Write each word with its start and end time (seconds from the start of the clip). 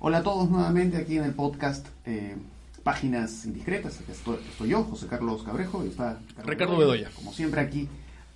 Hola 0.00 0.18
a 0.18 0.22
todos 0.22 0.48
nuevamente 0.48 0.96
aquí 0.96 1.16
en 1.16 1.24
el 1.24 1.34
podcast 1.34 1.84
eh, 2.06 2.36
Páginas 2.84 3.44
Indiscretas. 3.44 4.00
Estoy, 4.08 4.38
estoy, 4.48 4.68
yo, 4.68 4.84
José 4.84 5.08
Carlos 5.08 5.42
Cabrejo, 5.42 5.84
y 5.84 5.88
está 5.88 6.20
Ricardo 6.44 6.78
Bedoya. 6.78 7.10
Como 7.16 7.32
siempre 7.32 7.60
aquí 7.60 7.88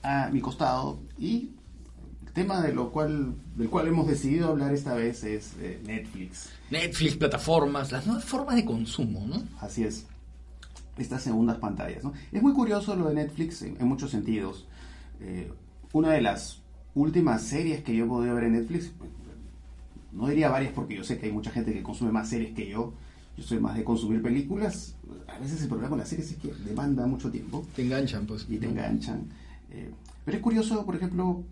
a 0.03 0.29
mi 0.33 0.41
costado. 0.41 0.99
Y 1.21 1.51
el 2.27 2.33
tema 2.33 2.61
de 2.63 2.73
lo 2.73 2.91
cual, 2.91 3.37
del 3.55 3.71
cual 3.71 3.87
hemos 3.87 4.09
decidido 4.09 4.49
hablar 4.49 4.75
esta 4.75 4.95
vez 4.95 5.23
es 5.23 5.53
eh, 5.61 5.81
Netflix. 5.87 6.51
Netflix, 6.69 7.15
plataformas, 7.15 7.93
las 7.93 8.07
nuevas 8.07 8.25
formas 8.25 8.57
de 8.57 8.65
consumo, 8.65 9.25
¿no? 9.25 9.45
Así 9.61 9.85
es. 9.85 10.05
Estas 10.99 11.23
segundas 11.23 11.59
pantallas. 11.59 12.03
¿no? 12.03 12.13
Es 12.33 12.43
muy 12.43 12.55
curioso 12.55 12.97
lo 12.97 13.09
de 13.09 13.15
Netflix 13.15 13.63
en, 13.63 13.77
en 13.81 13.87
muchos 13.87 14.11
sentidos. 14.11 14.67
Eh, 15.21 15.49
una 15.93 16.11
de 16.11 16.23
las 16.23 16.61
últimas 16.97 17.43
series 17.43 17.85
que 17.85 17.95
yo 17.95 18.07
he 18.07 18.09
podido 18.09 18.35
ver 18.35 18.45
en 18.45 18.55
Netflix, 18.55 18.91
no 20.13 20.27
diría 20.29 20.51
varias 20.51 20.73
porque 20.73 20.97
yo 20.97 21.05
sé 21.05 21.19
que 21.19 21.27
hay 21.27 21.33
mucha 21.33 21.51
gente 21.51 21.73
que 21.73 21.83
consume 21.83 22.13
más 22.13 22.29
series 22.29 22.55
que 22.55 22.69
yo. 22.69 22.95
Yo 23.37 23.43
soy 23.43 23.59
más 23.61 23.77
de 23.77 23.85
consumir 23.85 24.21
películas. 24.21 24.97
A 25.27 25.39
veces 25.39 25.63
el 25.63 25.69
problema 25.69 25.89
con 25.89 25.99
las 25.99 26.09
series 26.09 26.33
es 26.33 26.37
que 26.37 26.53
demanda 26.67 27.07
mucho 27.07 27.31
tiempo. 27.31 27.65
Te 27.75 27.83
enganchan, 27.83 28.27
pues. 28.27 28.47
Y 28.49 28.59
te 28.59 28.67
enganchan. 28.67 29.27
Eh, 29.71 29.91
pero 30.25 30.37
es 30.37 30.43
curioso, 30.43 30.85
por 30.85 30.97
ejemplo, 30.97 31.43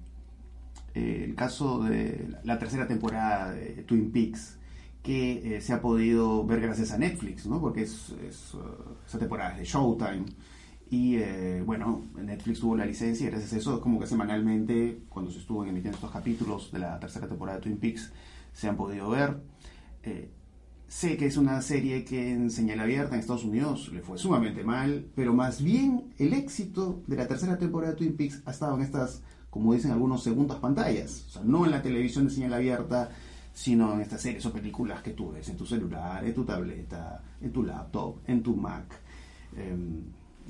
eh, 0.94 1.24
el 1.28 1.34
caso 1.34 1.82
de 1.82 2.28
la 2.44 2.58
tercera 2.58 2.86
temporada 2.86 3.52
de 3.52 3.82
Twin 3.86 4.10
Peaks, 4.10 4.58
que 5.02 5.56
eh, 5.56 5.60
se 5.60 5.72
ha 5.72 5.80
podido 5.80 6.44
ver 6.44 6.60
gracias 6.60 6.92
a 6.92 6.98
Netflix, 6.98 7.46
¿no? 7.46 7.60
Porque 7.60 7.82
es, 7.82 8.10
es 8.28 8.54
uh, 8.54 8.58
esa 9.06 9.18
temporada 9.18 9.52
es 9.52 9.58
de 9.58 9.64
Showtime. 9.64 10.24
Y 10.90 11.16
eh, 11.16 11.62
bueno, 11.64 12.02
Netflix 12.20 12.60
tuvo 12.60 12.76
la 12.76 12.84
licencia 12.84 13.26
y 13.26 13.30
gracias 13.30 13.52
a 13.52 13.56
eso, 13.58 13.80
como 13.80 14.00
que 14.00 14.06
semanalmente, 14.06 14.98
cuando 15.08 15.30
se 15.30 15.38
estuvo 15.38 15.64
emitiendo 15.64 15.96
estos 15.96 16.10
capítulos 16.10 16.72
de 16.72 16.80
la 16.80 16.98
tercera 16.98 17.28
temporada 17.28 17.58
de 17.58 17.62
Twin 17.62 17.76
Peaks, 17.76 18.12
se 18.52 18.68
han 18.68 18.76
podido 18.76 19.08
ver. 19.10 19.40
Eh, 20.02 20.30
sé 20.88 21.16
que 21.16 21.26
es 21.26 21.36
una 21.36 21.62
serie 21.62 22.04
que 22.04 22.32
en 22.32 22.50
señal 22.50 22.80
abierta 22.80 23.14
en 23.14 23.20
Estados 23.20 23.44
Unidos 23.44 23.90
le 23.92 24.00
fue 24.00 24.18
sumamente 24.18 24.64
mal, 24.64 25.06
pero 25.14 25.32
más 25.32 25.62
bien 25.62 26.12
el 26.18 26.34
éxito 26.34 27.02
de 27.06 27.16
la 27.16 27.28
tercera 27.28 27.58
temporada 27.58 27.92
de 27.92 27.98
Twin 27.98 28.16
Peaks 28.16 28.42
ha 28.44 28.50
estado 28.50 28.76
en 28.76 28.82
estas, 28.82 29.22
como 29.50 29.72
dicen 29.72 29.92
algunos, 29.92 30.22
segundas 30.22 30.58
pantallas. 30.58 31.26
O 31.28 31.30
sea, 31.30 31.42
no 31.44 31.64
en 31.64 31.70
la 31.70 31.82
televisión 31.82 32.26
de 32.26 32.30
señal 32.30 32.54
abierta, 32.54 33.10
sino 33.52 33.94
en 33.94 34.00
estas 34.00 34.22
series 34.22 34.44
o 34.46 34.52
películas 34.52 35.02
que 35.02 35.10
tú 35.10 35.32
ves 35.32 35.48
en 35.48 35.56
tu 35.56 35.66
celular, 35.66 36.24
en 36.24 36.34
tu 36.34 36.44
tableta, 36.44 37.22
en 37.40 37.52
tu 37.52 37.62
laptop, 37.62 38.18
en 38.26 38.42
tu 38.42 38.56
Mac. 38.56 38.86
Eh, 39.56 39.76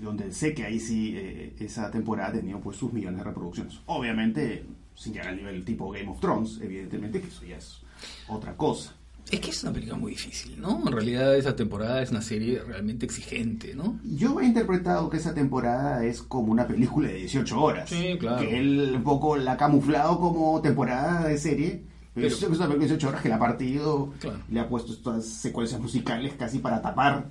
donde 0.01 0.33
sé 0.33 0.55
que 0.55 0.65
ahí 0.65 0.81
sí 0.81 1.15
eh, 1.17 1.55
esa 1.59 1.91
temporada 1.91 2.31
ha 2.31 2.33
tenido 2.33 2.61
pues 2.61 2.77
sus 2.77 2.93
millones 2.93 3.19
de 3.19 3.25
reproducciones. 3.25 3.81
Obviamente, 3.87 4.65
sin 4.95 5.12
llegar 5.12 5.28
al 5.28 5.37
nivel 5.37 5.65
tipo 5.65 5.91
Game 5.91 6.09
of 6.09 6.21
Thrones, 6.21 6.59
evidentemente 6.62 7.21
que 7.21 7.28
eso 7.28 7.45
ya 7.45 7.56
es 7.56 7.83
otra 8.29 8.56
cosa. 8.56 8.95
Es 9.31 9.39
que 9.39 9.51
es 9.51 9.62
una 9.62 9.73
película 9.73 9.97
muy 9.97 10.11
difícil, 10.12 10.61
¿no? 10.61 10.83
En 10.84 10.93
realidad 10.93 11.37
esa 11.37 11.55
temporada 11.55 12.03
es 12.03 12.11
una 12.11 12.20
serie 12.20 12.62
realmente 12.67 13.06
exigente, 13.06 13.75
¿no? 13.77 14.01
Yo 14.03 14.41
he 14.41 14.47
interpretado 14.47 15.09
que 15.09 15.19
esa 15.19 15.34
temporada 15.34 16.05
es 16.05 16.21
como 16.21 16.51
una 16.51 16.67
película 16.67 17.09
de 17.09 17.15
18 17.15 17.62
horas. 17.62 17.91
Sí, 17.91 18.17
claro. 18.19 18.41
Que 18.41 18.59
él 18.59 18.93
un 18.97 19.05
poco 19.05 19.37
la 19.37 19.53
ha 19.53 19.56
camuflado 19.56 20.19
como 20.19 20.61
temporada 20.61 21.28
de 21.28 21.39
serie. 21.39 21.84
Pero, 22.12 22.27
es 22.27 22.42
una 22.42 22.48
película 22.48 22.69
de 22.69 22.78
18 22.80 23.08
horas 23.08 23.22
que 23.22 23.28
la 23.28 23.36
ha 23.36 23.39
partido, 23.39 24.12
Claro. 24.20 24.39
le 24.50 24.61
ha 24.61 24.69
puesto 24.69 24.92
estas 24.92 25.25
secuencias 25.25 25.80
musicales 25.80 26.33
casi 26.36 26.58
para 26.58 26.83
tapar. 26.83 27.28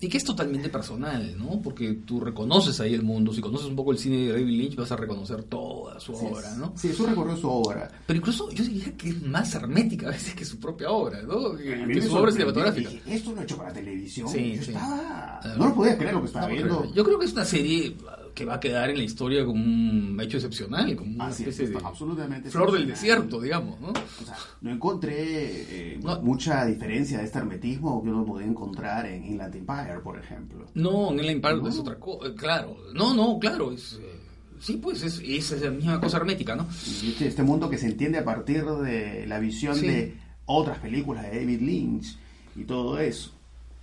Y 0.00 0.08
que 0.08 0.18
es 0.18 0.24
totalmente 0.24 0.68
personal, 0.68 1.34
¿no? 1.38 1.60
Porque 1.62 1.94
tú 2.06 2.20
reconoces 2.20 2.78
ahí 2.80 2.94
el 2.94 3.02
mundo. 3.02 3.32
Si 3.32 3.40
conoces 3.40 3.66
un 3.66 3.74
poco 3.74 3.90
el 3.90 3.98
cine 3.98 4.18
de 4.18 4.32
David 4.32 4.46
Lynch, 4.60 4.76
vas 4.76 4.92
a 4.92 4.96
reconocer 4.96 5.42
toda 5.44 5.98
su 5.98 6.14
Sí, 6.14 6.26
obra, 6.30 6.54
¿no? 6.56 6.72
Sí, 6.76 6.88
eso 6.88 7.06
recorrió 7.06 7.36
su 7.36 7.48
obra. 7.50 7.90
Pero 8.06 8.18
incluso 8.18 8.50
yo 8.50 8.62
diría 8.64 8.96
que 8.96 9.08
es 9.08 9.22
más 9.22 9.52
hermética 9.54 10.06
a 10.08 10.10
veces 10.10 10.34
que 10.34 10.44
su 10.44 10.60
propia 10.60 10.90
obra, 10.90 11.22
¿no? 11.22 11.56
Que, 11.56 12.00
su 12.02 12.14
obra 12.14 12.30
cinematográfica. 12.30 12.90
dije, 12.90 13.14
Esto 13.14 13.32
lo 13.32 13.40
he 13.40 13.44
hecho 13.44 13.56
para 13.56 13.72
televisión. 13.72 14.28
Sí, 14.28 14.56
Yo 14.56 14.62
sí. 14.62 14.70
estaba. 14.72 15.40
Ah, 15.42 15.54
No 15.56 15.68
lo 15.68 15.74
podía 15.74 15.96
creer 15.98 16.14
lo 16.14 16.20
que 16.20 16.26
estaba 16.26 16.46
No, 16.48 16.52
viendo. 16.54 16.94
Yo 16.94 17.02
creo 17.04 17.18
que 17.18 17.24
es 17.24 17.32
una 17.32 17.44
serie 17.46 17.96
que 18.38 18.44
va 18.44 18.54
a 18.54 18.60
quedar 18.60 18.88
en 18.88 18.98
la 18.98 19.02
historia 19.02 19.44
como 19.44 19.60
un 19.60 20.16
hecho 20.22 20.36
excepcional, 20.36 20.94
como 20.94 21.12
una 21.12 21.26
Así 21.26 21.42
es, 21.42 21.48
especie 21.48 21.76
de 21.76 21.84
absolutamente 21.84 22.50
flor 22.50 22.70
del 22.70 22.86
desierto, 22.86 23.40
digamos, 23.40 23.80
¿no? 23.80 23.88
O 23.88 24.24
sea, 24.24 24.36
no 24.60 24.70
encontré 24.70 25.94
eh, 25.94 26.00
No. 26.00 26.22
mucha 26.22 26.64
diferencia 26.64 27.18
de 27.18 27.24
este 27.24 27.38
hermetismo 27.38 28.00
que 28.00 28.10
uno 28.10 28.24
podía 28.24 28.46
encontrar 28.46 29.06
en 29.06 29.24
Inland 29.24 29.56
Empire, 29.56 29.98
por 30.04 30.16
ejemplo. 30.20 30.66
No, 30.74 31.10
en 31.10 31.18
el 31.18 31.30
Empire 31.30 31.56
No. 31.56 31.68
es 31.68 31.78
otra 31.80 31.96
cosa, 31.98 32.32
claro. 32.36 32.76
No, 32.94 33.12
no, 33.12 33.40
claro, 33.40 33.72
es... 33.72 33.94
eh, 33.94 34.14
Sí, 34.60 34.74
pues 34.82 35.02
es, 35.02 35.20
es 35.20 35.60
la 35.62 35.70
misma 35.70 36.00
cosa 36.00 36.16
hermética, 36.18 36.54
¿no? 36.56 36.66
Este, 36.70 37.26
este 37.28 37.42
mundo 37.44 37.68
que 37.70 37.78
se 37.78 37.86
entiende 37.86 38.18
a 38.18 38.24
partir 38.24 38.64
de 38.64 39.24
la 39.26 39.38
visión 39.40 39.74
Sí. 39.76 39.86
de 39.88 40.14
otras 40.46 40.78
películas 40.78 41.24
de 41.30 41.38
David 41.40 41.60
Lynch 41.60 42.16
y 42.56 42.62
todo 42.64 42.98
eso. 43.00 43.32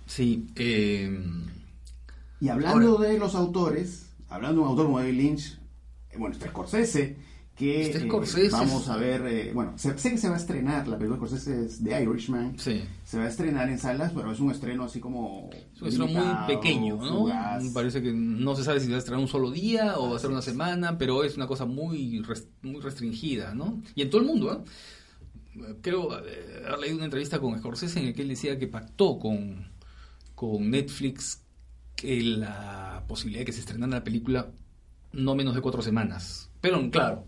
Sí, 0.06 0.46
eh, 0.56 1.18
Y 2.40 2.48
hablando 2.48 2.96
de 2.98 3.18
los 3.18 3.34
autores, 3.34 4.05
hablando 4.28 4.60
de 4.60 4.64
un 4.64 4.70
autor 4.70 4.86
como 4.86 4.98
David 4.98 5.14
Lynch, 5.14 5.58
eh, 6.10 6.16
bueno, 6.18 6.34
está 6.34 6.48
Scorsese, 6.48 7.16
que 7.56 7.90
eh, 7.90 8.08
vamos 8.52 8.86
a 8.88 8.98
ver, 8.98 9.26
eh, 9.26 9.50
bueno, 9.54 9.78
sé, 9.78 9.96
sé 9.96 10.10
que 10.10 10.18
se 10.18 10.28
va 10.28 10.34
a 10.34 10.38
estrenar, 10.38 10.86
la 10.86 10.98
película 10.98 11.18
de 11.18 11.26
Scorsese 11.26 11.64
es 11.64 11.82
The 11.82 12.02
Irishman, 12.02 12.58
sí. 12.58 12.82
se 13.04 13.18
va 13.18 13.24
a 13.24 13.28
estrenar 13.28 13.70
en 13.70 13.78
salas, 13.78 14.12
pero 14.14 14.30
es 14.30 14.40
un 14.40 14.50
estreno 14.50 14.84
así 14.84 15.00
como... 15.00 15.48
Es 15.74 15.80
un 15.80 15.88
estreno 15.88 16.06
muy 16.06 16.46
pequeño, 16.46 16.96
¿no? 16.96 17.20
fugaz. 17.20 17.64
Parece 17.72 18.02
que 18.02 18.12
no 18.12 18.54
se 18.54 18.62
sabe 18.62 18.80
si 18.80 18.88
va 18.88 18.96
a 18.96 18.98
estrenar 18.98 19.22
un 19.22 19.28
solo 19.28 19.50
día 19.50 19.98
o 19.98 20.10
va 20.10 20.16
a 20.16 20.18
ser 20.18 20.30
una 20.30 20.42
semana, 20.42 20.98
pero 20.98 21.24
es 21.24 21.36
una 21.36 21.46
cosa 21.46 21.64
muy, 21.64 22.22
muy 22.60 22.80
restringida, 22.80 23.54
¿no? 23.54 23.80
Y 23.94 24.02
en 24.02 24.10
todo 24.10 24.20
el 24.20 24.26
mundo, 24.26 24.52
¿eh? 24.52 24.70
Creo 25.80 26.12
haber 26.12 26.78
leído 26.78 26.96
una 26.96 27.06
entrevista 27.06 27.38
con 27.38 27.58
Scorsese 27.58 28.00
en 28.00 28.06
la 28.06 28.12
que 28.12 28.20
él 28.20 28.28
decía 28.28 28.58
que 28.58 28.66
pactó 28.66 29.18
con, 29.18 29.66
con 30.34 30.70
Netflix 30.70 31.45
que 31.96 32.22
la 32.22 33.02
posibilidad 33.08 33.40
de 33.40 33.46
que 33.46 33.52
se 33.52 33.60
estrenara 33.60 33.90
la 33.98 34.04
película 34.04 34.50
no 35.12 35.34
menos 35.34 35.54
de 35.54 35.60
cuatro 35.62 35.82
semanas. 35.82 36.50
Pero 36.60 36.88
claro, 36.90 37.26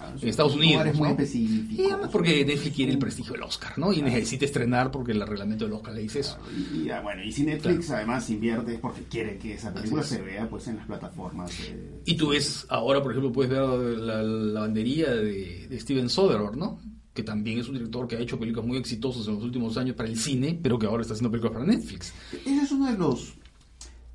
Ah, 0.00 0.14
en 0.22 0.28
Estados 0.28 0.54
Unidos, 0.54 0.86
Lugares 0.94 0.94
muy 0.96 1.08
¿no? 1.08 1.82
y 1.82 1.90
además 1.90 2.10
porque 2.12 2.44
Netflix 2.44 2.76
quiere 2.76 2.92
el 2.92 3.00
prestigio 3.00 3.32
del 3.32 3.42
Oscar, 3.42 3.76
¿no? 3.80 3.92
Y 3.92 4.00
necesita 4.00 4.44
estrenar 4.44 4.92
porque 4.92 5.10
el 5.10 5.26
reglamento 5.26 5.64
del 5.64 5.74
Oscar 5.74 5.92
le 5.92 6.02
dice 6.02 6.20
eso. 6.20 6.38
Y, 6.72 6.82
y, 6.82 6.90
ah, 6.90 7.00
bueno, 7.00 7.24
y 7.24 7.32
si 7.32 7.42
Netflix 7.42 7.90
además 7.90 8.30
invierte 8.30 8.74
es 8.74 8.78
porque 8.80 9.02
quiere 9.10 9.38
que 9.38 9.54
esa 9.54 9.74
película 9.74 10.02
es. 10.02 10.08
se 10.08 10.22
vea 10.22 10.48
pues 10.48 10.68
en 10.68 10.76
las 10.76 10.86
plataformas. 10.86 11.50
eh, 11.66 12.00
Y 12.04 12.16
tú 12.16 12.28
ves, 12.28 12.64
ahora 12.68 13.02
por 13.02 13.10
ejemplo, 13.10 13.32
puedes 13.32 13.50
ver 13.50 13.60
la, 13.60 14.22
la 14.22 14.60
bandería 14.60 15.10
de, 15.10 15.66
de 15.68 15.80
Steven 15.80 16.08
Soderbergh, 16.08 16.56
¿no? 16.56 16.80
Que 17.12 17.24
también 17.24 17.58
es 17.58 17.66
un 17.66 17.74
director 17.74 18.06
que 18.06 18.14
ha 18.14 18.20
hecho 18.20 18.38
películas 18.38 18.66
muy 18.68 18.78
exitosas 18.78 19.26
en 19.26 19.34
los 19.34 19.42
últimos 19.42 19.76
años 19.78 19.96
para 19.96 20.08
el 20.08 20.16
cine, 20.16 20.56
pero 20.62 20.78
que 20.78 20.86
ahora 20.86 21.02
está 21.02 21.14
haciendo 21.14 21.32
películas 21.32 21.54
para 21.54 21.66
Netflix. 21.66 22.14
Ese 22.32 22.62
es 22.62 22.70
uno 22.70 22.86
de 22.86 22.96
los, 22.96 23.34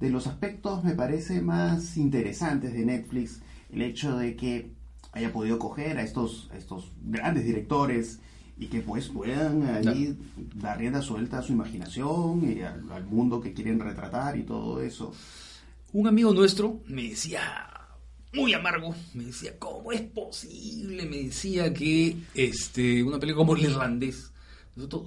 de 0.04 0.10
los 0.10 0.28
aspectos, 0.28 0.84
me 0.84 0.96
parece, 0.96 1.42
más 1.42 1.96
interesantes 1.96 2.74
de 2.74 2.86
Netflix. 2.86 3.40
El 3.72 3.82
hecho 3.84 4.18
de 4.18 4.36
que 4.36 4.70
haya 5.14 5.32
podido 5.32 5.58
coger 5.58 5.98
a 5.98 6.04
estos, 6.04 6.50
a 6.52 6.58
estos 6.58 6.92
grandes 7.02 7.46
directores 7.46 8.20
y 8.58 8.68
que 8.68 8.82
pues 8.82 9.08
puedan 9.08 9.64
allí 9.64 10.18
dar 10.56 10.78
rienda 10.78 11.02
suelta 11.02 11.38
a 11.38 11.42
su 11.42 11.54
imaginación 11.54 12.44
y 12.52 12.62
al, 12.64 12.92
al 12.92 13.06
mundo 13.06 13.40
que 13.40 13.54
quieren 13.54 13.80
retratar 13.80 14.38
y 14.38 14.44
todo 14.44 14.82
eso. 14.82 15.14
Un 15.94 16.08
amigo 16.08 16.34
nuestro 16.34 16.82
me 16.88 17.04
decía, 17.04 17.42
muy 18.34 18.54
amargo, 18.54 18.94
me 19.14 19.24
decía, 19.24 19.58
¿cómo 19.58 19.94
es 19.94 20.02
posible? 20.02 21.06
Me 21.06 21.24
decía 21.24 21.74
que 21.74 22.18
este, 22.34 23.02
una 23.02 23.20
película 23.20 23.46
como 23.46 23.56
El 23.56 23.64
Irlandés 23.64 24.33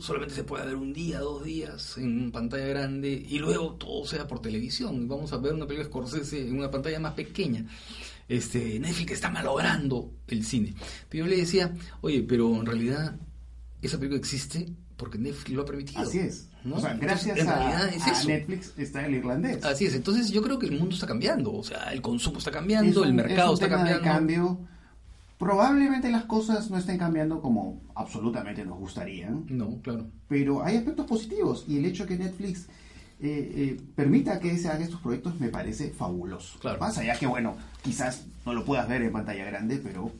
solamente 0.01 0.35
se 0.35 0.45
puede 0.45 0.65
ver 0.67 0.77
un 0.77 0.93
día, 0.93 1.19
dos 1.21 1.45
días 1.45 1.99
en 1.99 2.31
pantalla 2.31 2.67
grande 2.67 3.27
y 3.29 3.39
luego 3.39 3.73
todo 3.75 4.07
sea 4.07 4.27
por 4.27 4.41
televisión. 4.41 5.09
Vamos 5.09 5.33
a 5.33 5.39
ver 5.39 5.55
una 5.55 5.67
película 5.67 5.89
Scorsese 5.89 6.47
en 6.49 6.59
una 6.59 6.71
pantalla 6.71 7.01
más 7.01 7.15
pequeña. 7.15 7.67
Este, 8.29 8.79
Netflix 8.79 9.13
está 9.13 9.31
malogrando 9.31 10.13
el 10.29 10.45
cine. 10.45 10.75
Pero 11.09 11.25
yo 11.25 11.31
le 11.31 11.37
decía, 11.37 11.73
oye, 12.01 12.23
pero 12.23 12.55
en 12.57 12.67
realidad 12.67 13.17
esa 13.83 13.99
película 13.99 14.19
existe 14.19 14.69
porque 14.97 15.19
Netflix 15.19 15.55
lo 15.57 15.63
ha 15.63 15.67
permitido. 15.67 16.01
Así 16.01 16.19
es. 16.19 16.49
¿no? 16.65 16.77
O 16.77 16.81
sea, 16.81 16.93
Entonces, 16.93 17.27
gracias 17.27 17.49
a, 17.49 17.89
es 17.89 18.03
a. 18.03 18.25
Netflix 18.25 18.73
está 18.77 19.07
el 19.07 19.15
irlandés. 19.15 19.65
Así 19.65 19.87
es, 19.87 19.95
entonces 19.95 20.31
yo 20.31 20.43
creo 20.43 20.59
que 20.59 20.67
el 20.67 20.73
mundo 20.79 20.95
está 20.97 21.07
cambiando, 21.07 21.53
o 21.53 21.63
sea, 21.63 21.93
el 21.93 22.03
consumo 22.03 22.39
está 22.39 22.51
cambiando, 22.51 23.03
un- 23.03 23.07
el 23.09 23.15
mercado 23.15 23.55
es 23.55 23.61
un 23.61 23.65
está 23.65 23.77
tema 23.77 23.89
de 23.89 23.95
cambiando. 24.01 24.19
cambio. 24.19 24.69
Probablemente 25.39 26.11
las 26.11 26.25
cosas 26.25 26.71
no 26.71 26.79
estén 26.79 26.97
cambiando 26.99 27.43
como 27.43 27.83
absolutamente 27.95 28.65
nos 28.65 28.79
gustarían, 28.79 29.45
No, 29.51 29.81
claro. 29.83 30.07
pero 30.29 30.65
hay 30.65 30.77
aspectos 30.77 31.07
positivos 31.07 31.65
y 31.69 31.77
el 31.77 31.85
hecho 31.85 32.05
de 32.07 32.17
que 32.17 32.25
Netflix 32.25 32.67
eh, 33.21 33.53
eh, 33.55 33.81
permita 33.95 34.41
que 34.41 34.57
se 34.57 34.69
hagan 34.69 34.83
estos 34.83 35.01
proyectos 35.01 35.39
me 35.39 35.49
parece 35.49 35.91
fabuloso. 35.91 36.59
Claro. 36.59 36.79
Más 36.81 36.97
allá 36.97 37.19
que, 37.19 37.27
bueno, 37.27 37.55
quizás 37.83 38.25
no 38.47 38.55
lo 38.55 38.65
puedas 38.65 38.89
ver 38.89 39.03
en 39.03 39.13
pantalla 39.13 39.45
grande, 39.45 39.79
pero, 39.83 40.11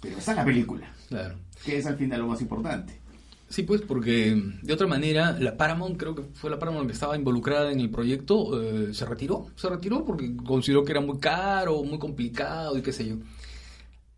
pero 0.00 0.18
está 0.18 0.34
la 0.34 0.44
película, 0.44 0.92
Claro. 1.08 1.34
que 1.64 1.78
es 1.78 1.86
al 1.86 1.96
final 1.96 2.20
lo 2.20 2.28
más 2.28 2.40
importante. 2.40 3.00
Sí, 3.48 3.64
pues 3.64 3.82
porque 3.82 4.40
de 4.62 4.72
otra 4.72 4.86
manera 4.86 5.32
la 5.38 5.56
Paramount, 5.56 5.98
creo 5.98 6.14
que 6.14 6.22
fue 6.34 6.48
la 6.50 6.58
Paramount 6.58 6.86
que 6.86 6.94
estaba 6.94 7.16
involucrada 7.16 7.70
en 7.70 7.80
el 7.80 7.90
proyecto, 7.90 8.62
eh, 8.62 8.94
se 8.94 9.04
retiró, 9.04 9.48
se 9.56 9.68
retiró 9.68 10.04
porque 10.04 10.34
consideró 10.36 10.84
que 10.84 10.92
era 10.92 11.00
muy 11.02 11.18
caro, 11.18 11.82
muy 11.82 11.98
complicado 11.98 12.78
y 12.78 12.82
qué 12.82 12.92
sé 12.92 13.06
yo. 13.08 13.16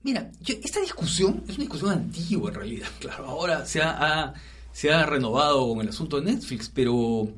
Mira, 0.05 0.31
yo- 0.43 0.55
esta 0.63 0.81
discusión 0.81 1.43
es 1.49 1.57
una 1.57 1.65
discusión 1.65 1.91
antigua 1.91 2.51
en 2.51 2.55
realidad, 2.55 2.89
claro, 3.01 3.27
ahora 3.27 3.67
se 3.67 3.83
ha, 3.83 3.97
ha, 4.29 4.35
se 4.73 4.93
ha 4.93 5.05
renovado 5.07 5.67
con 5.69 5.81
el 5.81 5.89
asunto 5.89 6.21
de 6.21 6.31
Netflix, 6.33 6.71
pero 6.73 7.29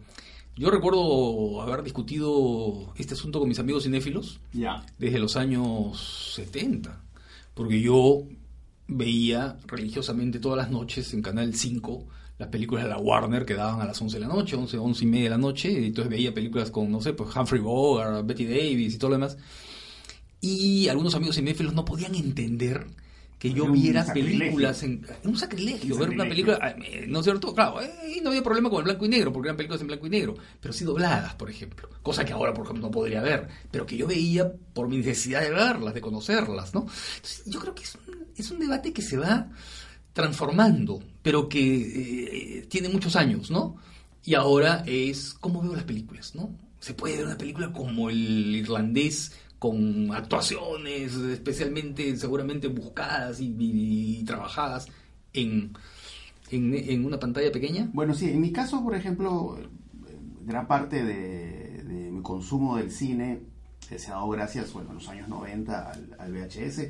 yo 0.57 0.71
recuerdo 0.71 1.63
haber 1.63 1.83
discutido 1.83 2.93
este 2.97 3.15
asunto 3.15 3.39
con 3.39 3.49
mis 3.49 3.59
amigos 3.59 3.85
cinéfilos 3.85 4.41
desde 4.99 5.19
los 5.19 5.37
años 5.37 6.33
70, 6.35 7.01
porque 7.55 7.81
yo 7.81 8.23
veía 8.89 9.57
religiosamente 9.67 10.39
todas 10.39 10.59
las 10.59 10.71
noches 10.71 11.13
en 11.15 11.23
Canal 11.23 11.55
5 11.55 12.05
las 12.39 12.49
películas 12.49 12.85
de 12.85 12.91
la 12.91 12.99
Warner 12.99 13.47
que 13.47 13.55
daban 13.55 13.81
a 13.81 13.87
las 13.87 14.01
11 14.03 14.19
de 14.19 14.27
la 14.27 14.29
noche, 14.29 14.57
11, 14.57 14.77
11 14.77 15.05
y 15.05 15.07
media 15.07 15.25
de 15.25 15.31
la 15.31 15.39
noche, 15.39 15.71
y 15.73 15.87
entonces 15.87 16.11
veía 16.11 16.35
películas 16.35 16.71
con, 16.71 16.91
no 16.91 17.01
sé, 17.01 17.15
pues 17.15 17.35
Humphrey 17.35 17.63
Bogart, 17.63 18.27
Betty 18.27 18.45
Davis 18.45 18.95
y 18.95 18.99
todo 18.99 19.11
lo 19.11 19.17
demás. 19.17 19.39
Y 20.41 20.89
algunos 20.89 21.15
amigos 21.15 21.37
cinéfilos 21.37 21.75
no 21.75 21.85
podían 21.85 22.15
entender 22.15 22.87
que 23.39 23.53
yo 23.53 23.71
viera 23.71 24.05
películas 24.13 24.83
en 24.83 25.07
un 25.25 25.37
sacrilegio, 25.37 25.95
Un 25.95 26.01
ver 26.01 26.11
una 26.11 26.25
película, 26.25 26.77
eh, 26.83 27.05
¿no 27.07 27.19
es 27.19 27.25
cierto? 27.25 27.55
Claro, 27.55 27.83
eh, 27.83 28.17
y 28.17 28.21
no 28.21 28.31
había 28.31 28.43
problema 28.43 28.71
con 28.71 28.79
el 28.79 28.85
blanco 28.85 29.05
y 29.05 29.09
negro, 29.09 29.33
porque 29.33 29.49
eran 29.49 29.57
películas 29.57 29.81
en 29.83 29.87
blanco 29.89 30.07
y 30.07 30.11
negro, 30.11 30.35
pero 30.61 30.73
sí 30.73 30.85
dobladas, 30.85 31.35
por 31.35 31.51
ejemplo, 31.51 31.89
cosa 32.03 32.25
que 32.25 32.33
ahora, 32.33 32.55
por 32.55 32.65
ejemplo, 32.65 32.87
no 32.87 32.91
podría 32.91 33.21
ver, 33.21 33.47
pero 33.71 33.85
que 33.85 33.97
yo 33.97 34.07
veía 34.07 34.51
por 34.73 34.89
mi 34.89 34.97
necesidad 34.99 35.43
de 35.43 35.51
verlas, 35.51 35.93
de 35.93 36.01
conocerlas, 36.01 36.73
¿no? 36.73 36.87
Entonces, 37.17 37.43
yo 37.45 37.61
creo 37.61 37.75
que 37.75 37.83
es 37.83 37.95
un, 37.95 38.27
es 38.35 38.51
un 38.51 38.59
debate 38.59 38.93
que 38.93 39.03
se 39.03 39.19
va 39.19 39.51
transformando, 40.15 41.03
pero 41.23 41.47
que 41.47 42.61
eh, 42.61 42.67
tiene 42.69 42.89
muchos 42.89 43.17
años, 43.17 43.51
¿no? 43.51 43.77
Y 44.25 44.35
ahora 44.35 44.83
es 44.87 45.35
cómo 45.35 45.61
veo 45.61 45.75
las 45.75 45.85
películas, 45.85 46.35
¿no? 46.35 46.57
Se 46.81 46.95
puede 46.95 47.17
ver 47.17 47.27
una 47.27 47.39
película 47.39 47.73
como 47.73 48.11
el 48.11 48.55
irlandés 48.57 49.33
con 49.59 50.13
actuaciones 50.13 51.15
especialmente, 51.15 52.17
seguramente 52.17 52.69
buscadas 52.69 53.41
y, 53.41 53.47
y- 53.59 54.19
y 54.21 54.25
trabajadas 54.25 54.87
en, 55.33 55.73
en, 56.51 56.75
en 56.75 57.05
una 57.05 57.19
pantalla 57.19 57.51
pequeña. 57.51 57.89
Bueno, 57.93 58.15
sí, 58.15 58.29
en 58.31 58.41
mi 58.41 58.53
caso, 58.53 58.83
por 58.85 58.95
ejemplo, 58.95 59.59
gran 60.45 60.67
parte 60.69 61.03
de, 61.05 61.83
de 61.85 62.11
mi 62.11 62.23
consumo 62.23 62.77
del 62.77 62.91
cine 62.91 63.41
se 63.81 64.09
ha 64.11 64.15
dado 64.15 64.29
gracias, 64.29 64.73
bueno, 64.73 64.91
en 64.91 64.97
los 64.97 65.09
años 65.09 65.29
90 65.29 65.91
al, 65.91 66.17
al 66.19 66.33
VHS, 66.33 66.83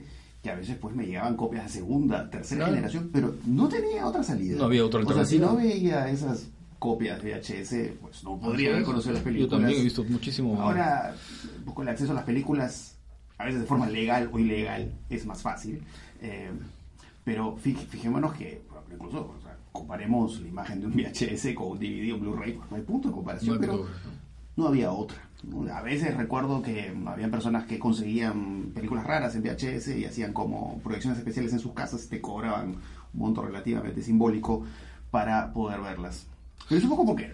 que 0.42 0.50
a 0.50 0.54
veces 0.56 0.76
pues 0.76 0.94
me 0.96 1.06
llegaban 1.06 1.36
copias 1.36 1.64
de 1.64 1.70
segunda, 1.70 2.28
tercera 2.30 2.60
Claro. 2.60 2.74
generación, 2.74 3.10
pero 3.12 3.34
no 3.46 3.68
tenía 3.68 4.06
otra 4.06 4.22
salida. 4.22 4.58
No 4.58 4.64
había 4.64 4.84
otra 4.84 5.00
O 5.00 5.12
sea, 5.12 5.24
si 5.24 5.36
alternativa. 5.36 5.46
no 5.46 5.56
veía 5.68 6.10
esas 6.10 6.46
copias 6.78 7.23
VHS, 7.23 7.93
pues 8.00 8.23
no 8.25 8.38
podría 8.38 8.70
haber 8.70 8.84
conocido 8.84 9.14
las 9.14 9.23
películas. 9.23 9.50
Yo 9.50 9.56
también 9.58 9.81
he 9.81 9.84
visto 9.84 10.05
muchísimo. 10.05 10.61
Ahora, 10.61 11.14
pues, 11.64 11.75
con 11.75 11.87
el 11.87 11.93
acceso 11.93 12.12
a 12.12 12.14
las 12.14 12.25
películas, 12.25 12.96
a 13.38 13.44
veces 13.44 13.61
de 13.61 13.67
forma 13.67 13.87
legal 13.88 14.31
o 14.32 14.38
ilegal, 14.38 14.93
es 15.11 15.26
más 15.26 15.43
fácil. 15.43 15.82
Eh, 16.20 16.50
pero 17.25 17.56
fij- 17.56 17.87
fijémonos 17.87 18.34
que, 18.34 18.62
incluso, 18.93 19.34
o 19.38 19.43
sea, 19.43 19.56
comparemos 19.73 20.40
la 20.40 20.49
imagen 20.49 20.81
de 20.81 20.87
un 20.87 20.94
VHS 20.94 21.55
con 21.55 21.73
un 21.73 21.78
DVD 21.78 22.12
o 22.14 22.19
Blu-ray, 22.19 22.52
pues 22.55 22.70
no 22.70 22.76
hay 22.76 22.82
punto 22.82 23.08
de 23.08 23.14
comparación, 23.14 23.56
No 23.56 23.61
pero 23.61 23.87
no 24.56 24.69
había 24.69 24.90
otra. 24.93 25.19
A 25.75 25.82
veces 25.82 26.17
recuerdo 26.17 26.62
que 26.62 26.94
habían 27.06 27.31
personas 27.31 27.67
que 27.67 27.78
conseguían 27.78 28.70
películas 28.75 29.06
raras 29.06 29.34
en 29.37 29.43
VHS 29.43 29.88
y 29.99 30.05
hacían 30.06 30.32
como 30.32 30.78
proyecciones 30.82 31.19
especiales 31.19 31.52
en 31.52 31.58
sus 31.61 31.73
casas 31.73 32.05
y 32.06 32.08
te 32.08 32.20
cobraban 32.20 32.69
un 32.70 32.76
monto 33.12 33.43
relativamente 33.43 34.02
simbólico 34.02 34.64
para 35.11 35.52
poder 35.52 35.81
verlas. 35.82 36.26
Pero 36.68 36.78
es 36.78 36.84
un 36.84 36.90
poco 36.90 37.06
porque 37.06 37.32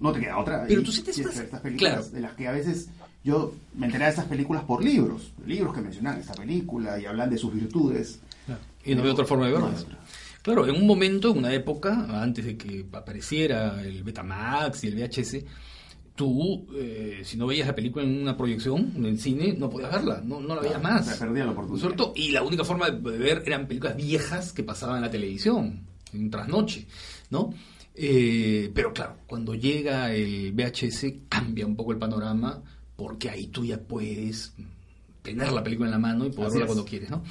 no 0.00 0.12
te 0.12 0.20
queda 0.20 0.38
otra. 0.38 0.64
Pero 0.66 0.80
Y- 0.80 0.84
tú 0.84 0.92
sí 0.92 1.02
te 1.02 1.10
estás- 1.10 1.36
estas 1.36 1.60
películas 1.60 1.92
claro. 1.94 2.08
de 2.10 2.20
las 2.20 2.34
que 2.34 2.48
a 2.48 2.52
veces 2.52 2.88
yo 3.22 3.54
me 3.74 3.86
enteré 3.86 4.04
de 4.04 4.10
estas 4.10 4.26
películas 4.26 4.64
por 4.64 4.82
libros, 4.84 5.32
libros 5.46 5.74
que 5.74 5.80
mencionan 5.80 6.20
esta 6.20 6.34
película 6.34 6.98
y 6.98 7.06
hablan 7.06 7.30
de 7.30 7.38
sus 7.38 7.52
virtudes. 7.54 8.18
Claro. 8.46 8.60
Y 8.84 8.94
no 8.94 9.00
había 9.00 9.12
otra 9.12 9.24
forma 9.24 9.46
de 9.46 9.52
verlas. 9.52 9.86
Claro, 10.42 10.66
en 10.66 10.74
un 10.74 10.86
momento, 10.86 11.30
en 11.32 11.38
una 11.38 11.52
época, 11.54 12.06
antes 12.22 12.44
de 12.44 12.56
que 12.58 12.84
apareciera 12.92 13.80
el 13.82 14.02
Betamax 14.04 14.84
y 14.84 14.88
el 14.88 14.94
VHS, 14.96 15.42
tú, 16.14 16.66
eh, 16.76 17.22
si 17.24 17.36
no 17.38 17.46
veías 17.46 17.66
la 17.66 17.74
película 17.74 18.04
en 18.04 18.20
una 18.22 18.36
proyección, 18.36 18.92
en 18.96 19.06
el 19.06 19.18
cine, 19.18 19.54
no 19.58 19.70
podías 19.70 19.90
verla, 19.90 20.20
no, 20.24 20.40
no 20.40 20.54
la 20.54 20.60
veías 20.60 20.78
Claro, 20.80 20.94
más. 20.96 21.06
se 21.06 21.16
perdía 21.16 21.40
la 21.40 21.46
¿No 21.46 21.52
oportunidad. 21.52 21.86
cierto? 21.86 22.12
Y 22.14 22.30
la 22.32 22.42
única 22.42 22.62
forma 22.64 22.90
de 22.90 23.18
ver 23.18 23.42
eran 23.46 23.66
películas 23.66 23.96
viejas 23.96 24.52
que 24.52 24.62
pasaban 24.62 24.96
en 24.96 25.02
la 25.02 25.10
televisión, 25.10 25.80
en 26.12 26.30
trasnoche, 26.30 26.86
¿no? 27.30 27.52
Eh, 27.94 28.70
pero 28.74 28.92
claro, 28.92 29.18
cuando 29.26 29.54
llega 29.54 30.12
el 30.12 30.52
VHS 30.52 31.06
cambia 31.28 31.64
un 31.64 31.76
poco 31.76 31.92
el 31.92 31.98
panorama 31.98 32.60
porque 32.96 33.30
ahí 33.30 33.46
tú 33.46 33.64
ya 33.64 33.78
puedes 33.78 34.52
tener 35.22 35.52
la 35.52 35.62
película 35.62 35.88
en 35.88 35.92
la 35.92 35.98
mano 35.98 36.26
y 36.26 36.30
poder 36.30 36.52
verla 36.52 36.66
cuando 36.66 36.84
quieres, 36.84 37.10
¿no? 37.10 37.22